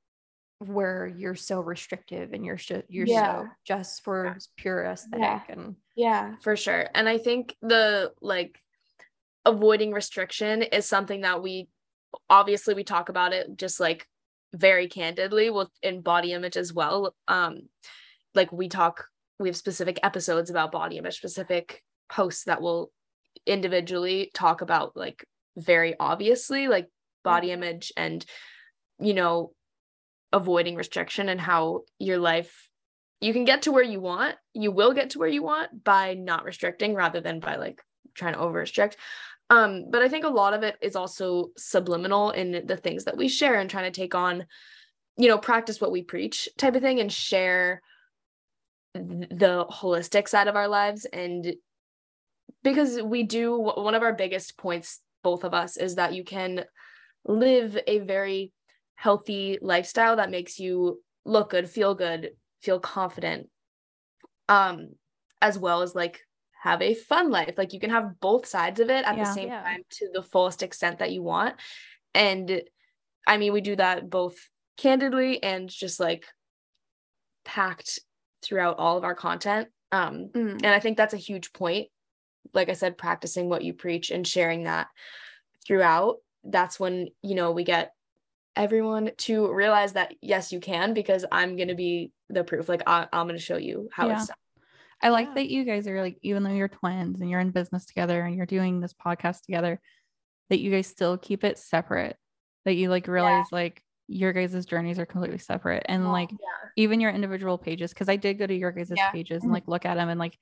[0.68, 3.42] where you're so restrictive and you're sh- you're yeah.
[3.42, 5.40] so just for pure aesthetic yeah.
[5.48, 8.58] and yeah for sure and i think the like
[9.44, 11.68] avoiding restriction is something that we
[12.28, 14.06] obviously we talk about it just like
[14.54, 17.62] very candidly with in body image as well um
[18.34, 19.06] like we talk
[19.38, 22.90] we have specific episodes about body image specific posts that will
[23.46, 25.24] individually talk about like
[25.56, 26.88] very obviously like
[27.24, 28.24] body image and
[29.00, 29.52] you know
[30.32, 32.68] avoiding restriction and how your life
[33.20, 36.14] you can get to where you want you will get to where you want by
[36.14, 37.80] not restricting rather than by like
[38.14, 38.96] trying to over restrict
[39.50, 43.16] um but i think a lot of it is also subliminal in the things that
[43.16, 44.46] we share and trying to take on
[45.16, 47.82] you know practice what we preach type of thing and share
[48.94, 51.06] the holistic side of our lives.
[51.06, 51.54] And
[52.62, 56.64] because we do one of our biggest points both of us is that you can
[57.24, 58.52] live a very
[59.02, 63.48] healthy lifestyle that makes you look good, feel good, feel confident.
[64.48, 64.90] Um,
[65.40, 66.20] as well as like
[66.62, 67.54] have a fun life.
[67.58, 69.62] Like you can have both sides of it at yeah, the same yeah.
[69.62, 71.56] time to the fullest extent that you want.
[72.14, 72.62] And
[73.26, 74.36] I mean, we do that both
[74.76, 76.26] candidly and just like
[77.44, 77.98] packed
[78.40, 79.68] throughout all of our content.
[79.90, 80.52] Um, mm.
[80.52, 81.88] and I think that's a huge point.
[82.54, 84.86] Like I said, practicing what you preach and sharing that
[85.66, 86.18] throughout.
[86.44, 87.92] That's when, you know, we get
[88.56, 92.82] everyone to realize that yes you can because i'm going to be the proof like
[92.86, 94.14] I, am going to show you how yeah.
[94.18, 94.36] it's done
[95.02, 95.34] i like yeah.
[95.34, 98.36] that you guys are like even though you're twins and you're in business together and
[98.36, 99.80] you're doing this podcast together
[100.50, 102.16] that you guys still keep it separate
[102.64, 103.58] that you like realize yeah.
[103.58, 106.30] like your guys' journeys are completely separate and like
[106.76, 109.52] even your individual pages because i did go to your guys' pages and mm-hmm.
[109.52, 110.36] like look at them and like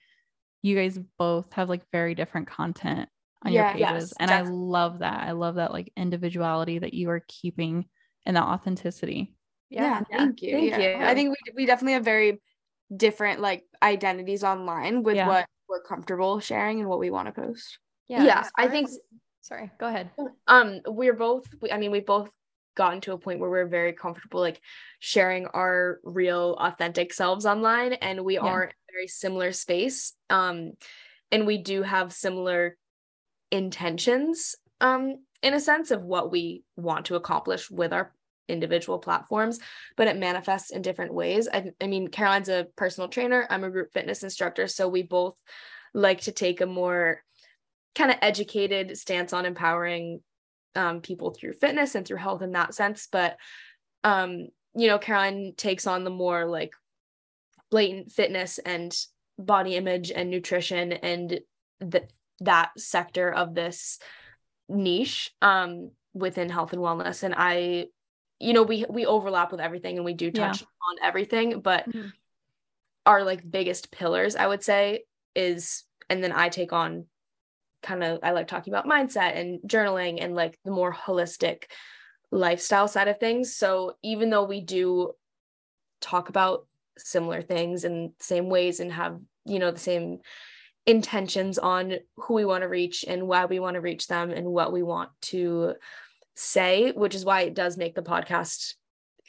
[0.63, 3.09] you guys both have like very different content
[3.45, 4.53] on your pages yes, and definitely.
[4.53, 7.87] i love that i love that like individuality that you are keeping
[8.27, 9.35] and that authenticity.
[9.69, 10.53] Yeah, yeah thank you.
[10.53, 10.99] Thank yeah.
[10.99, 11.05] you.
[11.05, 12.41] I think we we definitely have very
[12.95, 15.29] different like identities online with yeah.
[15.29, 17.79] what we're comfortable sharing and what we want to post.
[18.09, 18.91] Yeah, yeah I think.
[19.43, 20.11] Sorry, go ahead.
[20.47, 21.47] Um, we're both.
[21.73, 22.31] I mean, we've both
[22.77, 24.61] gotten to a point where we're very comfortable like
[25.01, 28.41] sharing our real authentic selves online and we yeah.
[28.41, 30.73] are in a very similar space um
[31.33, 32.77] and we do have similar
[33.51, 38.13] intentions um in a sense of what we want to accomplish with our
[38.49, 39.59] individual platforms,
[39.97, 41.49] but it manifests in different ways.
[41.53, 44.67] I, I mean, Caroline's a personal trainer, I'm a group fitness instructor.
[44.67, 45.37] So we both
[45.95, 47.23] like to take a more
[47.95, 50.21] kind of educated stance on empowering
[50.75, 53.09] um, people through fitness and through health in that sense.
[53.11, 53.37] But,
[54.05, 56.73] um, you know, Caroline takes on the more like
[57.71, 58.95] blatant fitness and
[59.39, 61.41] body image and nutrition and
[61.81, 62.07] the,
[62.41, 63.99] that sector of this
[64.71, 67.87] niche um within health and wellness and i
[68.39, 70.67] you know we we overlap with everything and we do touch yeah.
[70.91, 72.09] on everything but mm-hmm.
[73.07, 75.05] our like biggest pillars i would say
[75.35, 77.05] is and then i take on
[77.83, 81.65] kind of I like talking about mindset and journaling and like the more holistic
[82.31, 83.57] lifestyle side of things.
[83.57, 85.13] So even though we do
[86.01, 86.67] talk about
[86.99, 90.19] similar things in same ways and have, you know, the same
[90.87, 94.47] intentions on who we want to reach and why we want to reach them and
[94.47, 95.75] what we want to
[96.35, 98.75] say, which is why it does make the podcast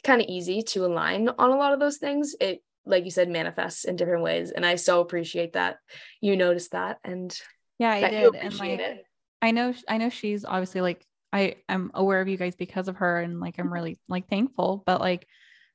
[0.02, 2.34] kind of easy to align on a lot of those things.
[2.40, 5.76] It like you said manifests in different ways and I so appreciate that
[6.20, 7.32] you noticed that and
[7.78, 8.34] Yeah, I did.
[8.34, 9.04] And like it.
[9.40, 12.96] I know I know she's obviously like I am aware of you guys because of
[12.96, 13.74] her and like I'm mm-hmm.
[13.74, 15.26] really like thankful, but like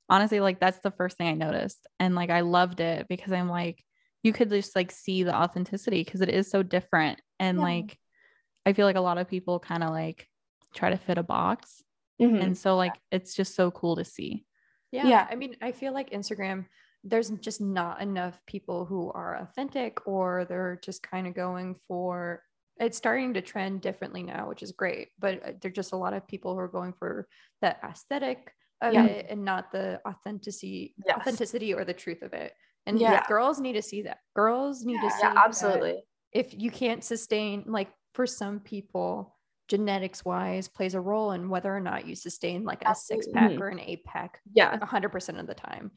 [0.09, 3.49] honestly like that's the first thing I noticed and like I loved it because I'm
[3.49, 3.83] like
[4.27, 7.63] you could just like see the authenticity because it is so different and Yeah.
[7.63, 7.97] like
[8.65, 10.27] I feel like a lot of people kind of like
[10.75, 11.81] try to fit a box
[12.21, 12.41] Mhm.
[12.43, 14.45] and so like it's just so cool to see.
[14.91, 15.07] Yeah.
[15.07, 15.27] Yeah.
[15.29, 16.65] I mean, I feel like Instagram,
[17.03, 22.43] there's just not enough people who are authentic or they're just kind of going for
[22.79, 25.09] it's starting to trend differently now, which is great.
[25.17, 27.27] But there's just a lot of people who are going for
[27.61, 29.05] the aesthetic of Yeah.
[29.05, 31.17] it and not the authenticity, Yes.
[31.17, 32.53] authenticity or the truth of it.
[32.87, 33.23] And Yeah.
[33.27, 34.19] girls need to see that.
[34.35, 36.03] Girls need to see yeah, that absolutely.
[36.31, 39.35] if you can't sustain like for some people
[39.67, 43.43] genetics wise plays a role in whether or not you sustain like a six pack
[43.43, 43.63] Absolutely.
[43.63, 44.77] or an eight pack Yeah.
[44.77, 45.91] 100% of the time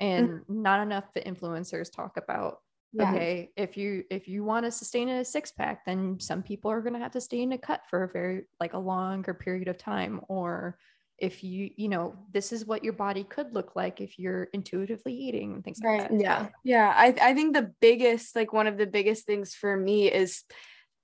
[0.00, 0.24] mm-hmm.
[0.24, 2.60] and not enough the influencers talk about
[2.94, 3.10] Yeah.
[3.10, 6.80] okay if you if you want to sustain a six pack then some people are
[6.80, 9.68] going to have to stay in a cut for a very like a longer period
[9.68, 10.78] of time or
[11.20, 15.12] if you you know this is what your body could look like if you're intuitively
[15.14, 16.10] eating and things like Right.
[16.10, 16.48] that Yeah.
[16.64, 20.44] Yeah, I I think the biggest like one of the biggest things for me is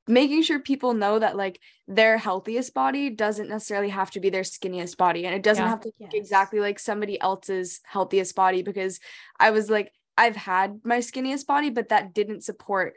[0.08, 4.42] making sure people know that like their healthiest body doesn't necessarily have to be their
[4.42, 5.70] skinniest body and it doesn't Yeah.
[5.70, 6.22] have to look Yes.
[6.22, 9.00] exactly like somebody else's healthiest body because
[9.38, 12.94] I was like I've had my skinniest body but that didn't support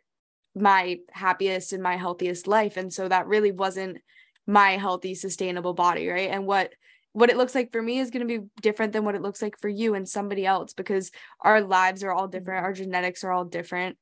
[0.55, 3.97] my happiest and my healthiest life and so that really wasn't
[4.45, 6.73] my healthy sustainable body right and what
[7.13, 9.41] what it looks like for me is going to be different than what it looks
[9.41, 12.65] like for you and somebody else because our lives are all different mm-hmm.
[12.65, 13.97] our genetics are all different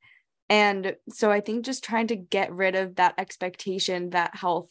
[0.49, 4.69] and so i think just trying to get rid of that expectation that health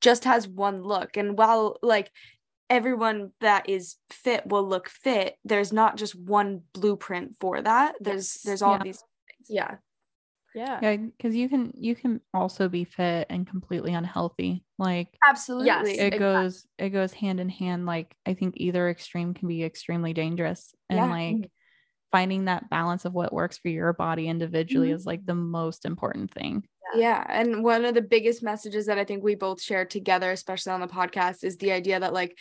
[0.00, 2.10] just has one look and while like
[2.70, 8.36] everyone that is fit will look fit there's not just one blueprint for that there's
[8.36, 8.42] Yes.
[8.44, 8.82] there's all Yeah.
[8.82, 9.04] these
[9.48, 9.76] Yeah.
[10.58, 14.64] Yeah Yeah, because you can you can also be fit and completely unhealthy.
[14.78, 16.18] Like absolutely it Exactly.
[16.18, 20.74] goes it goes hand in hand like i think either extreme can be extremely dangerous
[20.90, 21.10] and Yeah.
[21.10, 21.50] like
[22.12, 24.94] finding that balance of what works for your body individually Mhm.
[24.94, 27.22] is like the most important thing Yeah.
[27.28, 30.80] And one of the biggest messages that I think we both share together, especially on
[30.80, 32.34] the podcast, is the idea that like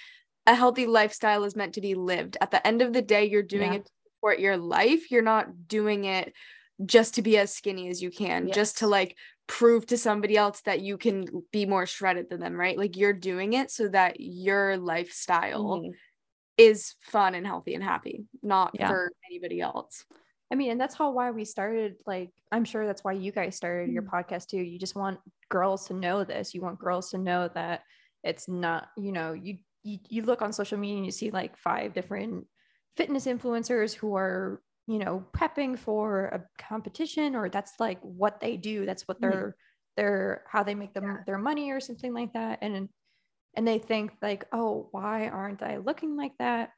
[0.46, 2.38] a healthy lifestyle is meant to be lived.
[2.40, 3.80] At the end of the day, you're doing Yeah.
[3.80, 5.12] it to support your life.
[5.12, 6.34] You're not doing it
[6.86, 9.16] just to be as skinny as you can, just to like
[9.48, 12.78] prove to somebody else that you can be more shredded than them, right?
[12.78, 15.94] Like you're doing it so that your lifestyle Mhm.
[16.58, 18.90] is fun and healthy and happy, not Yeah.
[18.90, 20.06] for anybody else.
[20.52, 21.96] I mean, and that's how why we started.
[22.06, 24.62] Like, I'm sure that's why you guys started your podcast too.
[24.62, 26.54] You just want girls to know this.
[26.54, 27.84] You want girls to know that
[28.24, 31.56] it's not, you know, you you, you look on social media and you see like
[31.56, 32.46] five different
[32.98, 38.58] fitness influencers who are, you know, prepping for a competition or that's like what they
[38.58, 38.86] do.
[38.86, 39.22] That's what Mhm.
[39.32, 39.56] they're
[39.98, 42.60] they're how they make them their money or something like that.
[42.62, 42.90] And
[43.56, 46.72] and they think like, oh, why aren't I looking like that?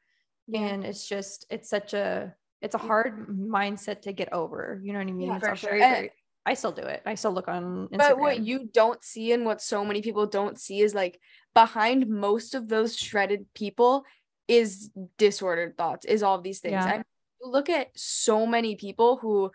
[0.46, 0.62] Yeah.
[0.62, 4.98] and it's just it's such a it's a hard mindset to get over you know
[4.98, 5.70] what i mean Yeah, it's for sure.
[5.70, 6.12] very, very-
[6.44, 9.44] i still do it i still look on instagram But what you don't see and
[9.44, 11.20] what so many people don't see is like
[11.54, 14.04] behind most of those shredded people
[14.48, 16.72] is disordered thoughts, is all of these things.
[16.72, 16.84] Yeah.
[16.84, 17.04] I
[17.40, 19.50] you look at so many people who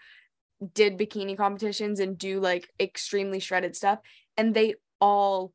[0.73, 3.99] did bikini competitions and do like extremely shredded stuff,
[4.37, 5.53] and they all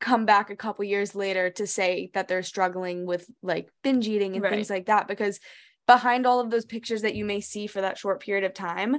[0.00, 4.34] come back a couple years later to say that they're struggling with like binge eating
[4.34, 5.38] and things like that because
[5.86, 8.96] behind all of those pictures that you may see for that short period of time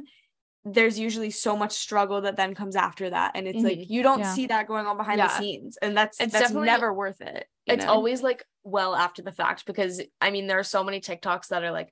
[0.66, 3.92] there's usually so much struggle that then comes after that and it's like mm-hmm.
[3.94, 4.34] you don't Yeah.
[4.34, 5.28] see that going on behind Yeah.
[5.28, 7.92] the scenes and that's It's that's never worth it it's know?
[7.92, 11.64] always like well after the fact because I mean there are so many TikToks that
[11.64, 11.90] are like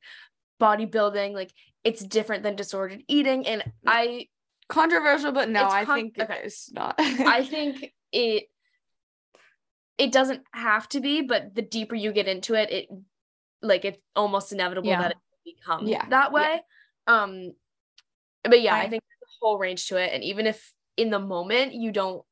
[0.61, 1.51] bodybuilding, like
[1.83, 3.47] it's different than disordered eating.
[3.47, 4.27] And I
[4.69, 6.39] controversial but no i con- think okay.
[6.45, 8.43] it's not I think it
[9.97, 12.87] it doesn't have to be, but the deeper you get into it, it
[13.61, 15.01] like it's almost inevitable Yeah.
[15.01, 16.05] that it will become Yeah.
[16.09, 16.61] that way.
[17.07, 17.51] Um
[18.43, 20.11] but yeah, I, I- think there's a whole range to it.
[20.13, 22.23] And even if in the moment you don't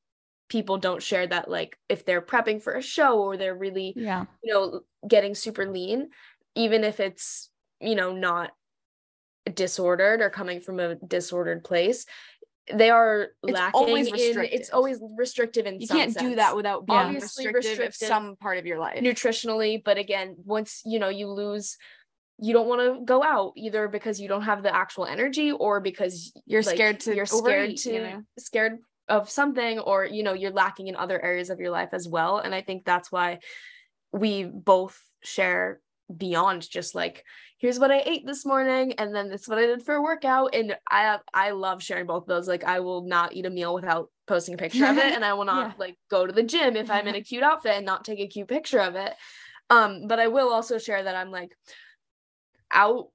[0.48, 4.26] people don't share that like if they're prepping for a show or they're really yeah
[4.44, 6.10] you know getting super lean
[6.56, 7.50] even if it's
[7.82, 8.52] you know not
[9.54, 12.06] disordered or coming from a disordered place
[12.72, 14.14] they are It's lacking always in
[14.44, 18.08] it's always restrictive in you some can't do that without being Obviously restrictive, restrictive.
[18.08, 19.02] some part of your life.
[19.02, 21.78] nutritionally but again once you know you lose
[22.42, 25.82] you don't want to go out either because you don't have the actual energy or
[25.82, 28.22] because You're like, scared to you're scared overeat, to you know?
[28.38, 28.78] scared
[29.08, 32.38] of something or you know you're lacking in other areas of your life as well
[32.38, 33.40] and i think that's why
[34.12, 35.82] we both share
[36.16, 37.24] beyond just like
[37.60, 40.02] here's what i ate this morning and then this is what i did for a
[40.02, 43.50] workout and i i love sharing both of those like i will not eat a
[43.50, 45.74] meal without posting a picture of it and i will not Yeah.
[45.78, 48.28] like go to the gym if i'm in a cute outfit and not take a
[48.28, 49.14] cute picture of it
[49.70, 51.56] um but i will also share that i'm like
[52.72, 53.08] out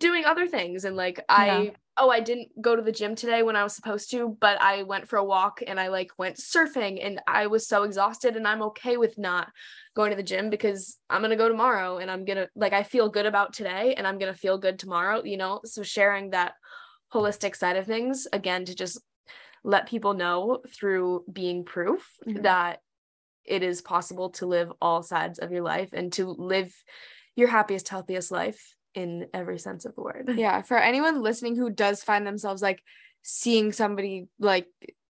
[0.00, 1.70] doing other things and like i Yeah.
[1.98, 4.82] oh i didn't go to the gym today when i was supposed to but i
[4.82, 8.48] went for a walk and i like went surfing and i was so exhausted and
[8.48, 9.52] i'm okay with not
[9.94, 12.72] going to the gym because i'm going to go tomorrow and i'm going to like
[12.72, 15.82] i feel good about today and i'm going to feel good tomorrow you know so
[15.82, 16.54] sharing that
[17.12, 18.98] holistic side of things again to just
[19.62, 22.42] let people know through being proof Mhm.
[22.42, 22.80] that
[23.44, 26.72] it is possible to live all sides of your life and to live
[27.36, 31.70] your happiest healthiest life in every sense of the word yeah for anyone listening who
[31.70, 32.82] does find themselves like
[33.22, 34.66] seeing somebody like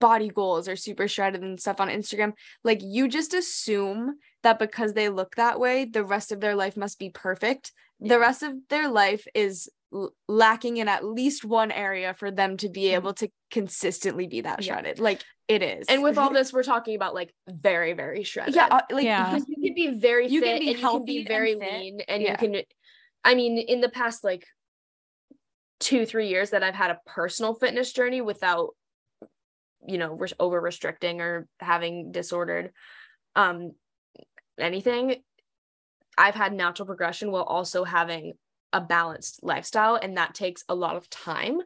[0.00, 4.92] body goals or super shredded and stuff on instagram like you just assume that because
[4.92, 8.52] they look that way the rest of their life must be perfect the rest of
[8.68, 13.14] their life is l- lacking in at least one area for them to be able
[13.14, 14.74] to consistently be that Yeah.
[14.74, 18.54] shredded like it is and with all this we're talking about like very very shredded
[18.54, 19.30] yeah uh, like Yeah.
[19.32, 21.72] because you can be very You fit can be and you can be very fit.
[21.72, 22.32] lean and Yeah.
[22.32, 22.62] you can
[23.24, 24.46] i mean in the past like
[25.80, 28.70] two three years that i've had a personal fitness journey without
[29.86, 32.72] you know over restricting or having disordered
[33.36, 33.72] um
[34.58, 35.16] anything
[36.16, 38.34] i've had natural progression while also having
[38.74, 41.60] a balanced lifestyle and that takes a lot of time.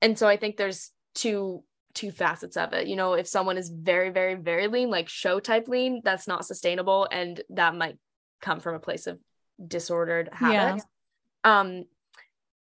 [0.00, 1.62] And so i think there's two
[1.94, 2.86] two facets of it.
[2.88, 6.46] You know if someone is very very very lean like show type lean that's not
[6.46, 7.98] sustainable and that might
[8.40, 9.18] come from a place of
[9.66, 10.84] disordered habits.
[11.44, 11.60] Yeah.
[11.60, 11.84] um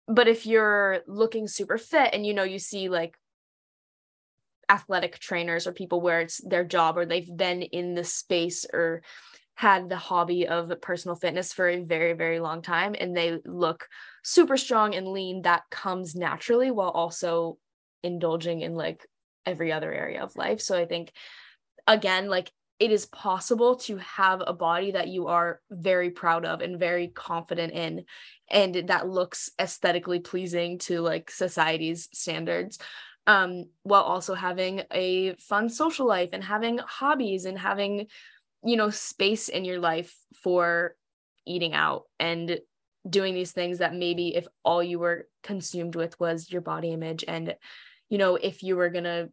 [0.06, 3.16] but if you're looking super fit and you know you see like
[4.68, 9.02] athletic trainers or people where it's their job or they've been in the space or
[9.54, 13.88] had the hobby of personal fitness for a very very long time and they look
[14.22, 17.58] super strong and lean that comes naturally while also
[18.02, 19.06] indulging in like
[19.46, 21.10] every other area of life so i think
[21.86, 26.60] again like it is possible to have a body that you are very proud of
[26.60, 28.04] and very confident in
[28.50, 32.78] and that looks aesthetically pleasing to like society's standards
[33.26, 38.06] um while also having a fun social life and having hobbies and having
[38.64, 40.94] you know space in your life for
[41.46, 42.60] eating out and
[43.08, 47.24] doing these things that maybe if all you were consumed with was your body image
[47.26, 47.56] and
[48.08, 49.30] you know if you were going to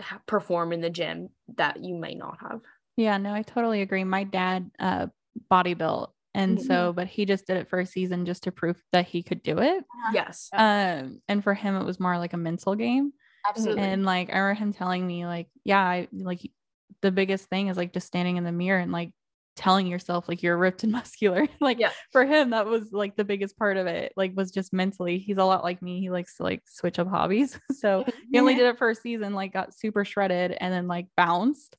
[0.00, 2.60] ha- perform in the gym that you might not have
[2.96, 4.04] Yeah, no, I totally agree.
[4.04, 5.06] My dad uh
[5.48, 8.80] body built and so but he just did it for a season just to prove
[8.92, 9.84] that he could do it.
[10.12, 13.12] yes Um and for him it was more like a mental game.
[13.46, 16.40] absolutely And like I remember him telling me like, yeah, I like
[17.02, 19.10] the biggest thing is like just standing in the mirror and like
[19.56, 21.46] telling yourself like you're ripped and muscular.
[21.60, 21.90] like Yeah.
[22.12, 24.12] for him that was like the biggest part of it.
[24.16, 25.18] Like was just mentally.
[25.18, 26.00] He's a lot like me.
[26.00, 27.58] He likes to like switch up hobbies.
[27.72, 31.06] so he only did it for a season, like got super shredded and then like
[31.16, 31.76] bounced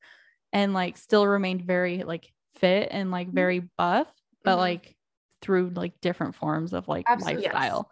[0.54, 4.08] and like still remained very like fit and like very buff,
[4.44, 4.60] but Mhm.
[4.60, 4.96] like
[5.42, 7.44] through like different forms of like Absolutely.
[7.44, 7.54] Yes.
[7.54, 7.92] lifestyle.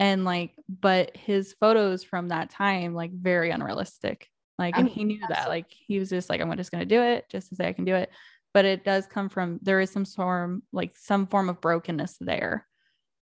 [0.00, 4.28] And like, but his photos from that time, like very unrealistic.
[4.58, 5.48] Like, I and mean, he knew that.
[5.48, 7.84] Like, he was just like, I'm just gonna do it just to say I can
[7.84, 8.10] do it.
[8.58, 12.66] But it does come from there is some form, like some form of brokenness there,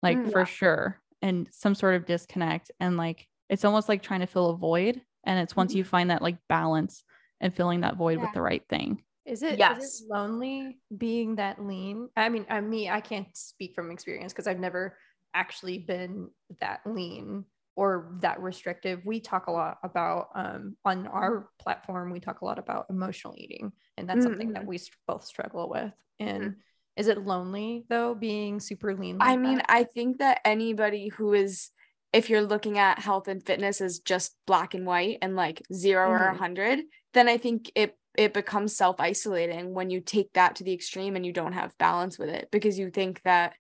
[0.03, 2.73] like Mm, for sure, and some sort of disconnect.
[2.81, 5.01] And like it's almost like trying to fill a void.
[5.23, 7.05] And it's once you find that like balance
[7.41, 8.25] and filling that void Yeah.
[8.25, 9.05] with the right thing.
[9.25, 10.03] Is it, Yes.
[10.03, 12.09] it lonely being that lean?
[12.17, 14.99] I mean, I me, I can't speak from experience because I've never
[15.33, 17.45] actually been that lean
[17.81, 19.01] or that restrictive.
[19.07, 22.11] We talk a lot about um, on our platform.
[22.11, 24.69] We talk a lot about emotional eating, and that's something that Mhm.
[24.69, 25.91] we both struggle with.
[26.19, 26.57] And
[26.99, 29.17] is it lonely though, being super lean?
[29.19, 29.71] I mean, that?
[29.71, 31.71] I think that anybody who is,
[32.13, 36.11] if you're looking at health and fitness as just black and white and like 0
[36.11, 36.39] or a Mhm.
[36.39, 36.81] hundred,
[37.15, 41.17] then I think it it becomes self isolating when you take that to the extreme
[41.17, 43.55] and you don't have balance with it because you think that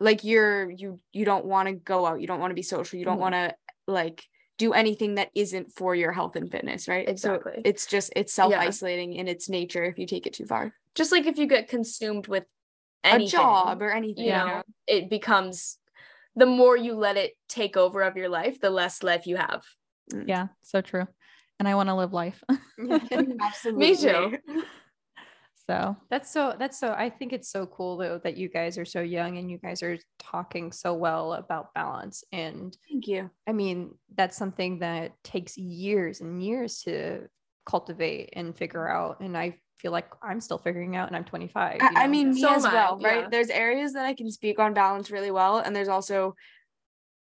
[0.00, 2.98] like you're you you don't want to go out, you don't want to be social,
[2.98, 3.20] you don't Mhm.
[3.20, 3.54] want to
[3.86, 4.24] like
[4.58, 7.08] do anything that isn't for your health and fitness, right?
[7.08, 7.52] Exactly.
[7.56, 10.74] So it's just it's self isolating in its nature if you take it too far.
[10.94, 12.44] just like if you get consumed with
[13.04, 14.62] anything, a job or anything, you you know, know.
[14.86, 15.78] it becomes
[16.36, 19.64] the more you let it take over of your life, the less life you have.
[20.26, 21.06] Yeah, so true.
[21.58, 22.42] And I want to live life.
[22.80, 23.74] Absolutely.
[23.76, 24.38] Me too.
[25.70, 28.84] So That's so that's so I think it's so cool though that you guys are
[28.84, 33.30] so young and you guys are talking so well about balance and Thank you.
[33.46, 37.28] I mean that's something that takes years and years to
[37.66, 41.76] cultivate and figure out and I feel like I'm still figuring out and I'm 25
[41.80, 43.22] you I, I mean, me So as am I, well, right?
[43.22, 43.28] yeah.
[43.30, 46.34] There's areas that I can speak on balance really well, and there's also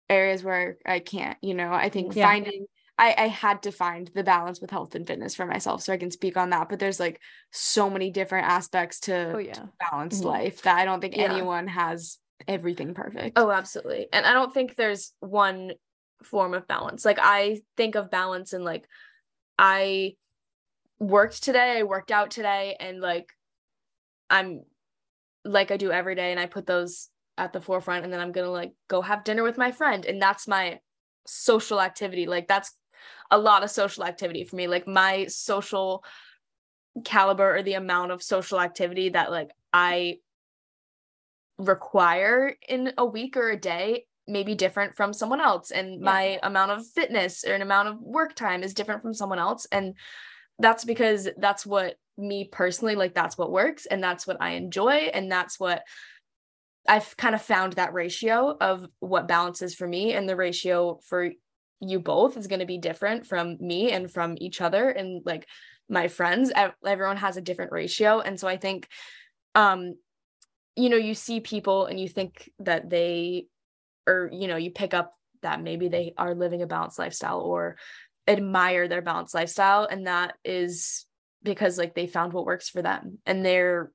[0.09, 1.37] areas where I can't.
[1.41, 2.25] You know, I think Yeah.
[2.29, 2.65] finding.
[3.01, 5.97] I, I had to find the balance with health and fitness for myself so I
[5.97, 6.69] can speak on that.
[6.69, 7.19] But there's like
[7.51, 10.27] so many different aspects to, oh to yeah balanced Mhm.
[10.27, 11.33] life that I don't think Yeah.
[11.33, 13.37] anyone has everything perfect.
[13.37, 14.07] Oh, absolutely.
[14.13, 15.71] And I don't think there's one
[16.21, 17.03] form of balance.
[17.03, 18.87] Like I think of balance and like
[19.57, 20.15] I
[20.99, 23.29] worked today, I worked out today, and like
[24.29, 24.61] I'm
[25.43, 28.31] like I do every day, and I put those at the forefront, and then I'm
[28.31, 30.79] gonna like go have dinner with my friend, and that's my
[31.25, 32.27] social activity.
[32.27, 32.71] Like that's
[33.29, 34.67] a lot of social activity for me.
[34.67, 36.03] Like my social
[37.05, 40.17] caliber or the amount of social activity that like I
[41.57, 45.71] require in a week or a day may be different from someone else.
[45.71, 49.39] And my amount of fitness or an amount of work time is different from someone
[49.39, 49.67] else.
[49.71, 49.95] And
[50.59, 55.09] that's because that's what me personally like that's what works and that's what I enjoy.
[55.13, 55.83] And that's what
[56.87, 61.31] I've kind of found that ratio of what balances for me and the ratio for
[61.81, 65.47] you both is going to be different from me and from each other and like
[65.89, 66.51] my friends
[66.85, 68.21] everyone has a different ratio.
[68.21, 68.87] And so I think
[69.55, 69.95] um
[70.77, 73.47] you know you see people and you think that they
[74.07, 77.77] or you know you pick up that maybe they are living a balanced lifestyle or
[78.27, 79.87] admire their balanced lifestyle.
[79.89, 81.05] And that is
[81.43, 83.91] because like they found what works for them and they're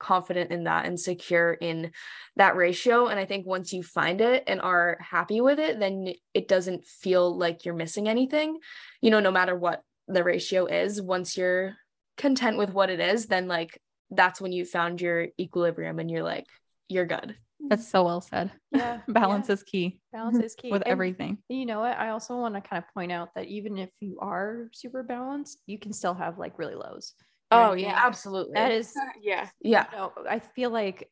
[0.00, 1.92] confident in that and secure in
[2.36, 3.06] that ratio.
[3.06, 6.84] And i think once you find it and are happy with it then it doesn't
[6.84, 8.58] feel like you're missing anything.
[9.00, 11.76] You know no matter what the ratio is once you're
[12.16, 13.80] content with what it is then like
[14.10, 16.46] that's when you found your equilibrium and you're like
[16.88, 17.36] you're good.
[17.68, 18.50] That's so well said.
[18.72, 19.52] yeah Balance yeah.
[19.54, 20.00] is key.
[20.12, 20.70] Balance is key.
[20.74, 21.38] With And everything.
[21.48, 21.96] you know what?
[21.96, 25.60] I also want to kind of point out that even if you are super balanced
[25.66, 27.12] you can still have like really lows.
[27.12, 28.54] You know what Oh yeah, absolutely.
[28.54, 28.92] that is
[29.22, 29.48] yeah.
[29.60, 31.10] yeah you know, I feel like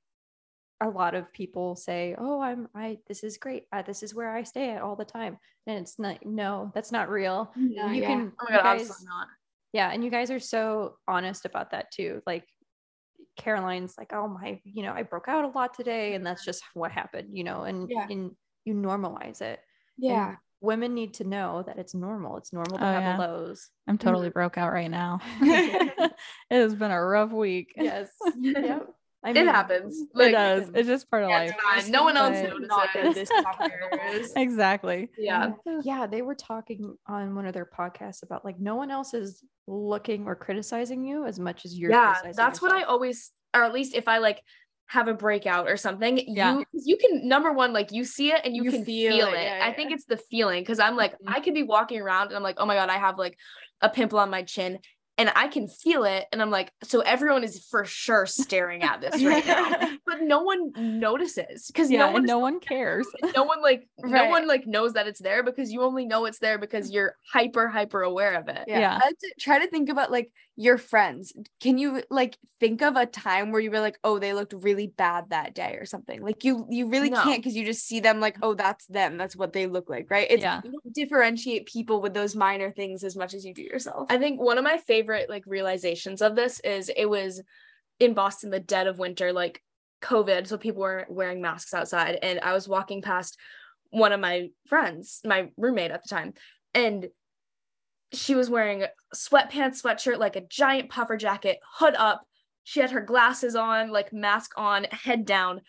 [0.81, 3.65] a lot of people say, "Oh, I'm I this is great.
[3.73, 6.93] Uh, this is where I stay at all the time." And it's not no, that's
[6.93, 7.53] not real.
[7.57, 8.07] No, you yeah.
[8.07, 9.29] can oh you god guys, absolutely not
[9.73, 12.23] yeah, and you guys are so honest about that too.
[12.27, 12.45] Like
[13.37, 16.63] Caroline's like, "Oh my, you know, I broke out a lot today and that's just
[16.75, 18.07] what happened, you know." And Yeah.
[18.09, 18.31] and
[18.65, 19.61] you normalize it.
[19.99, 20.29] Yeah.
[20.29, 22.37] And women need to know that it's normal.
[22.37, 23.17] It's normal to Oh, have yeah.
[23.17, 23.69] the lows.
[23.87, 25.21] I'm totally broke out right now.
[25.41, 26.13] it
[26.51, 27.73] has been a rough week.
[27.77, 28.11] Yes.
[28.39, 28.87] yep.
[29.25, 30.71] I it happens it does.
[30.75, 31.55] It's just part of yeah, life.
[31.61, 31.91] fine.
[31.91, 33.73] no one else But- notices that this topic
[34.37, 35.09] Exactly.
[35.19, 35.51] yeah
[35.83, 39.43] yeah they were talking on one of their podcasts about like no one else is
[39.67, 43.65] looking or criticizing you as much as you're yeah criticizing that's what i always or
[43.65, 44.41] at least if i like
[44.89, 46.57] have a breakout or something Yeah.
[46.59, 49.29] you you can number one like you see it and you, You can feel feel,
[49.29, 51.29] it, it, yeah, i think it's the feeling because i'm like Mhm.
[51.29, 53.37] i could be walking around and i'm like oh my god i have like
[53.83, 54.79] a pimple on my chin
[55.19, 59.01] and i can feel it and i'm like so everyone is for sure staring at
[59.01, 59.71] this right now
[60.07, 63.07] but no one notices because Yeah, no one no one cares.
[63.35, 66.39] no one like no one like knows that it's there because you only know it's
[66.39, 68.79] there because you're hyper hyper aware of it Yeah.
[68.81, 68.99] Yeah.
[68.99, 71.33] To try to think about like your friends.
[71.61, 74.89] Can you like think of a time where you were like, oh, they looked really
[74.89, 76.21] bad that day or something?
[76.21, 77.23] Like you you really No.
[77.23, 79.17] can't because you just see them like, oh, that's them.
[79.19, 80.27] That's what they look like, right?
[80.29, 80.61] It's Yeah.
[80.65, 84.07] you don't differentiate people with those minor things as much as you do yourself.
[84.11, 87.43] I think one of my favorite like realizations of this is it was
[88.01, 89.63] in Boston, the dead of winter, like
[90.03, 90.47] COVID.
[90.47, 92.19] So people were wearing masks outside.
[92.23, 93.37] And I was walking past
[93.91, 96.35] one of my friends, my roommate at the time,
[96.75, 97.09] and
[98.13, 98.85] she was wearing
[99.15, 102.23] sweatpants, sweatshirt, like a giant puffer jacket, hood up.
[102.65, 105.61] She had her glasses on, like mask on, head down.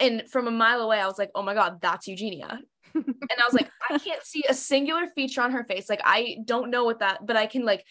[0.00, 2.60] And from a mile away, I was like, oh my God, that's Eugenia.
[2.94, 5.88] and I was like, I can't see a singular feature on her face.
[5.88, 7.84] Like, I don't know what that, but I can like,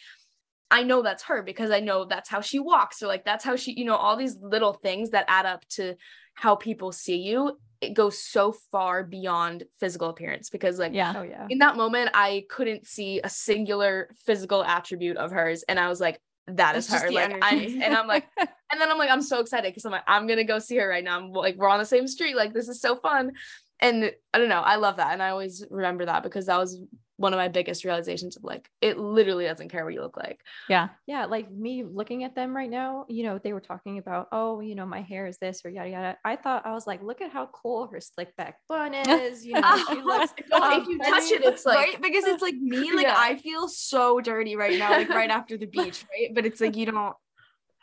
[0.72, 3.56] I know that's her because I know that's how she walks, or like that's how
[3.56, 5.94] she, you know, all these little things that add up to
[6.34, 7.58] how people see you.
[7.82, 11.12] It goes so far beyond physical appearance because, like, Yeah.
[11.16, 15.78] oh yeah in that moment, I couldn't see a singular physical attribute of hers, and
[15.78, 18.90] I was like, "That is It's just her." Like, I'm, and I'm like, and then
[18.90, 21.18] I'm like, I'm so excited because I'm like, I'm gonna go see her right now.
[21.18, 22.34] I'm like, we're on the same street.
[22.34, 23.32] Like, this is so fun.
[23.80, 26.80] And I don't know, I love that, and I always remember that because that was
[27.18, 30.40] one of my biggest realizations of like it literally doesn't care what you look like.
[30.68, 30.88] Yeah.
[31.06, 34.60] Yeah, like me looking at them right now, you know, they were talking about, oh,
[34.60, 36.16] you know, my hair is this or yada yada.
[36.24, 39.44] I thought I was like, look at how cool her slick back bun is.
[39.44, 40.32] You know, she looks.
[40.50, 43.14] No, if um, you touch it, it's like right because it's like me like Yeah.
[43.16, 46.76] i feel so dirty right now like right after the beach right but it's like
[46.76, 47.14] you don't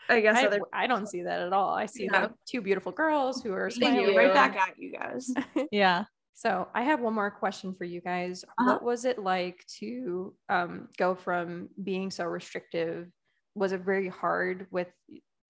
[0.10, 1.74] i guess I, other I don't see that at all.
[1.74, 2.28] I see Yeah.
[2.28, 4.16] the two beautiful girls who are smiling.
[4.16, 5.32] right back at you guys
[5.72, 6.06] Yeah.
[6.40, 8.46] So I have one more question for you guys.
[8.46, 8.72] Uh-huh.
[8.72, 13.10] What was it like to um, go from being so restrictive?
[13.56, 14.88] Was it very hard with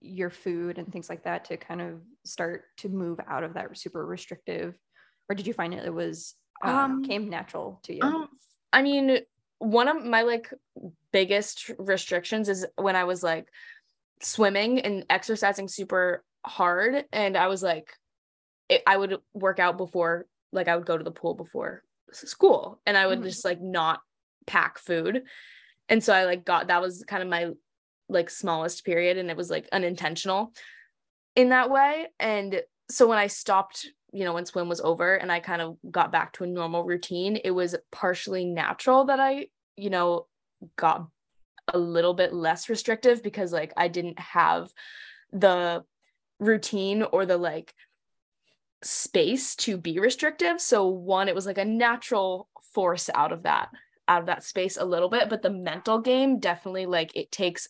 [0.00, 3.78] your food and things like that to kind of start to move out of that
[3.78, 4.74] super restrictive,
[5.28, 6.34] or did you find it, it was
[6.64, 8.02] um, Um, came natural to you?
[8.02, 8.28] Um,
[8.72, 9.18] I mean,
[9.60, 10.52] one of my like
[11.12, 13.46] biggest restrictions is when I was like
[14.22, 17.92] swimming and exercising super hard, and I was like,
[18.68, 21.82] it, I would work out before, like I would go to the pool before
[22.12, 23.24] school, and I would Mhm.
[23.24, 24.00] just like not
[24.46, 25.24] pack food,
[25.88, 27.52] and so I like got that was kind of my
[28.08, 30.52] like smallest period, and it was like unintentional
[31.36, 35.30] in that way, and so when I stopped you know, when swim was over and
[35.30, 39.46] I kind of got back to a normal routine, it was partially natural that I,
[39.76, 40.26] you know,
[40.74, 41.06] got
[41.72, 44.72] a little bit less restrictive because like I didn't have
[45.32, 45.84] the
[46.40, 47.72] routine or the like
[48.82, 50.60] space to be restrictive.
[50.60, 53.68] So one, it was like a natural force out of that,
[54.08, 55.28] out of that space a little bit.
[55.28, 57.68] But the mental game definitely like it takes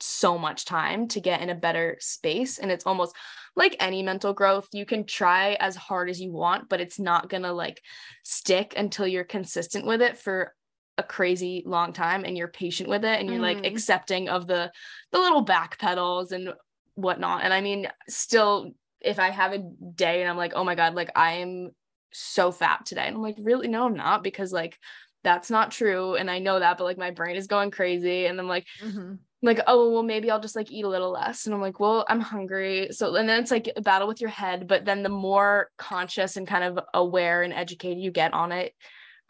[0.00, 2.58] so much time to get in a better space.
[2.58, 3.14] And it's almost
[3.54, 7.28] like any mental growth, you can try as hard as you want, but it's not
[7.28, 7.82] gonna like
[8.24, 10.54] stick until you're consistent with it for
[10.98, 13.64] a crazy long time and you're patient with it and you're like Mhm.
[13.64, 14.72] accepting of the
[15.12, 16.52] the little back pedals and
[16.94, 17.42] whatnot.
[17.44, 18.72] And I mean, still,
[19.04, 19.58] if I have a
[19.94, 21.70] day and I'm like, oh my god, like I am
[22.12, 24.78] so fat today, and I'm like, really, no, I'm not, because like
[25.24, 28.38] that's not true, and I know that, but like my brain is going crazy, and
[28.40, 29.24] I'm like, Mhm.
[29.42, 31.46] like oh well maybe i'll just like eat a little less.
[31.46, 32.88] And i'm like well i'm hungry.
[32.92, 34.68] So and then it's like a battle with your head.
[34.68, 38.74] But then the more conscious and kind of aware and educated you get on it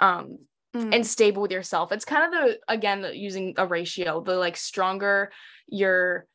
[0.01, 0.39] um
[0.75, 0.93] Mm.
[0.93, 5.31] and stable with yourself it's kind of the again using a ratio the like stronger
[5.69, 6.27] your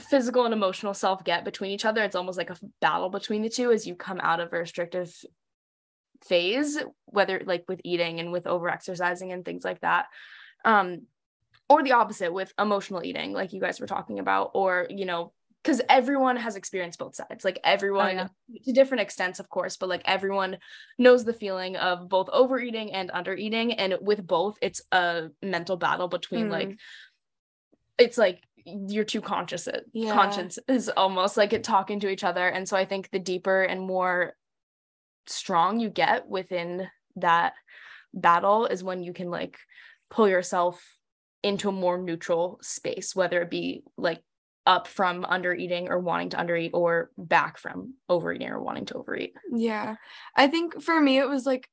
[0.00, 3.48] physical and emotional self get between each other it's almost like a battle between the
[3.48, 5.14] two as you come out of a restrictive
[6.24, 10.06] phase whether like with eating and with over exercising and things like that
[10.64, 11.02] um
[11.68, 15.32] or the opposite with emotional eating like you guys were talking about or you know
[15.62, 18.28] because everyone has experienced both sides like everyone yeah.
[18.64, 20.58] to different extents of course but like everyone
[20.98, 26.08] knows the feeling of both overeating and undereating and with both it's a mental battle
[26.08, 26.50] between Mm.
[26.50, 26.78] like
[27.98, 30.12] it's like you're too conscious Yeah.
[30.14, 33.62] conscience is almost like it talking to each other and so i think the deeper
[33.62, 34.34] and more
[35.26, 37.54] strong you get within that
[38.12, 39.58] battle is when you can like
[40.10, 40.82] pull yourself
[41.42, 44.20] into a more neutral space whether it be like
[44.66, 48.94] up from under eating or wanting to undereat or back from overeating or wanting to
[48.94, 49.96] overeat Yeah.
[50.34, 51.68] I think for me it was like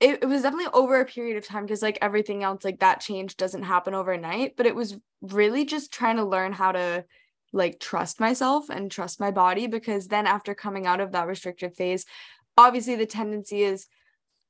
[0.00, 3.00] it, it was definitely over a period of time because like everything else like that
[3.00, 7.04] change doesn't happen overnight, but it was really just trying to learn how to
[7.52, 11.76] like trust myself and trust my body because then after coming out of that restrictive
[11.76, 12.06] phase,
[12.56, 13.86] obviously the tendency is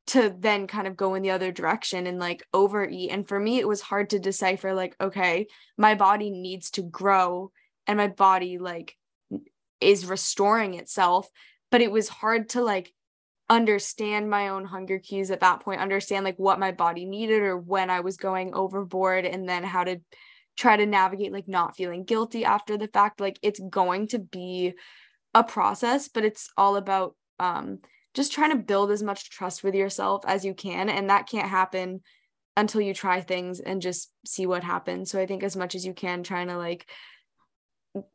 [0.06, 3.10] to then kind of go in the other direction and like overeat.
[3.10, 5.46] And for me, it was hard to decipher like, okay,
[5.76, 7.50] my body needs to grow
[7.86, 8.96] and my body like
[9.80, 11.28] is restoring itself.
[11.70, 12.92] But it was hard to like
[13.50, 17.58] understand my own hunger cues at that point, understand like what my body needed or
[17.58, 20.00] when I was going overboard, and then how to
[20.56, 23.20] try to navigate like not feeling guilty after the fact.
[23.20, 24.74] Like it's going to be
[25.34, 27.80] a process, but it's all about um
[28.14, 30.88] just trying to build as much trust with yourself as you can.
[30.88, 32.00] And that can't happen
[32.56, 35.10] until you try things and just see what happens.
[35.10, 36.88] So I think as much as you can, trying to like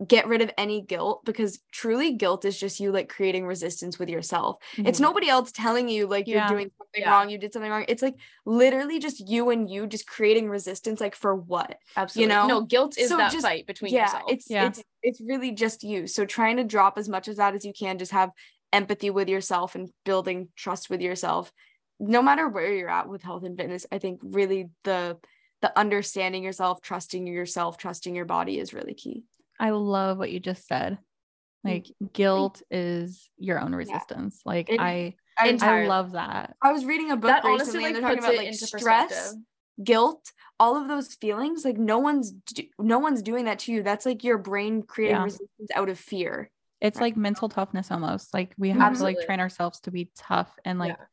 [0.07, 4.07] get rid of any guilt because truly guilt is just you like creating resistance with
[4.09, 4.57] yourself.
[4.78, 5.03] It's Mhm.
[5.03, 7.11] nobody else telling you like you're doing something Yeah.
[7.11, 7.84] wrong, you did something wrong.
[7.89, 8.15] It's like
[8.45, 11.78] literally just you and you just creating resistance like for what?
[11.97, 12.47] absolutely You know?
[12.47, 14.67] no guilt is So that just- fight between yeah, yourself it's Yeah.
[14.67, 16.07] it's it's really just you.
[16.07, 18.32] So trying to drop as much of that as you can, just have
[18.73, 21.51] empathy with yourself and building trust with yourself.
[21.99, 25.17] No matter where you're at with health and fitness, I think really the
[25.61, 29.23] the understanding yourself, trusting yourself, trusting your body is really key.
[29.60, 30.93] I love what you just said.
[30.93, 31.70] Mm-hmm.
[31.70, 34.41] Like guilt is your own resistance.
[34.45, 36.56] Like It- I I, I love that.
[36.62, 39.36] I was reading a book that recently honestly and like they're talking about like stress,
[39.84, 40.32] guilt,
[40.62, 41.66] all of those feelings.
[41.66, 43.84] Like no one's do- no one's doing that to you.
[43.84, 45.24] That's like your brain creating Yeah.
[45.24, 46.49] resistance out of fear.
[46.80, 47.08] It's Right.
[47.08, 48.34] like mental toughness almost.
[48.34, 51.06] Like we have to like train ourselves to be tough and like Yeah.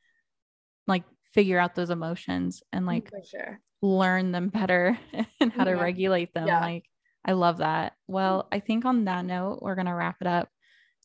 [0.86, 3.58] like figure out those emotions and like sure.
[3.80, 4.98] learn them better
[5.40, 6.46] and how to regulate them.
[6.46, 6.60] Yeah.
[6.60, 6.84] Like
[7.24, 7.94] I love that.
[8.08, 10.48] Well, I think on that note, we're gonna wrap it up.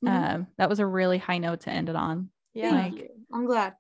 [0.03, 0.33] Mhm.
[0.35, 2.29] Um, that was a really high note to end it on.
[2.53, 2.71] Yeah.
[2.71, 3.75] Like- I'm glad.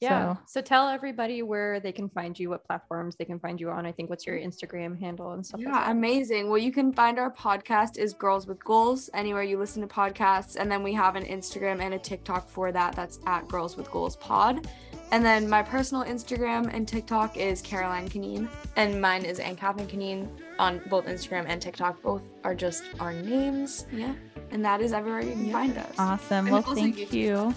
[0.00, 0.34] Yeah.
[0.34, 3.70] So- So, tell everybody where they can find you, what platforms they can find you
[3.70, 3.84] on.
[3.86, 5.90] I think what's your Instagram handle and stuff like Yeah, that.
[5.90, 6.48] amazing.
[6.48, 10.56] Well, you can find our podcast is Girls with Goals anywhere you listen to podcasts,
[10.56, 12.94] and then we have an Instagram and a TikTok for that.
[12.96, 14.66] That's at Girls with Goals Pod.
[15.12, 18.48] And then my personal Instagram and TikTok is Caroline Canine.
[18.76, 20.30] And mine is AnnCatherine Canine
[20.60, 22.00] on both Instagram and TikTok.
[22.00, 23.86] Both are just our names.
[23.92, 24.14] Yeah,
[24.52, 25.52] and that is everywhere you can Yeah.
[25.52, 25.94] find us.
[25.98, 26.46] Awesome.
[26.46, 27.12] And Well, thank YouTube.
[27.12, 27.54] you.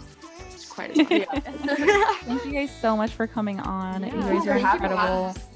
[0.75, 0.97] It's quite as
[2.25, 4.03] Thank you guys so much for coming on.
[4.03, 4.15] Yeah.
[4.15, 4.97] You guys are Thank incredible.
[4.97, 5.41] having.
[5.41, 5.47] So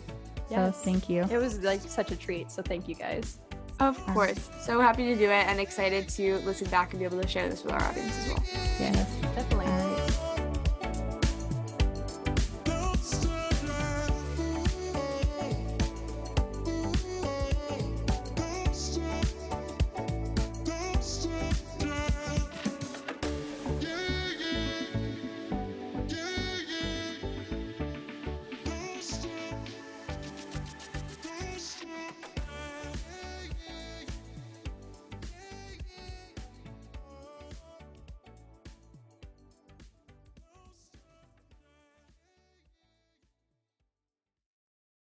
[0.49, 0.81] Yes.
[0.83, 1.23] thank you.
[1.29, 2.49] It was like such a treat.
[2.51, 3.39] So thank you guys.
[3.79, 4.49] Of course.
[4.61, 7.49] So happy to do it and excited to listen back and be able to share
[7.49, 8.43] this with our audience as well.
[8.79, 9.86] Yes.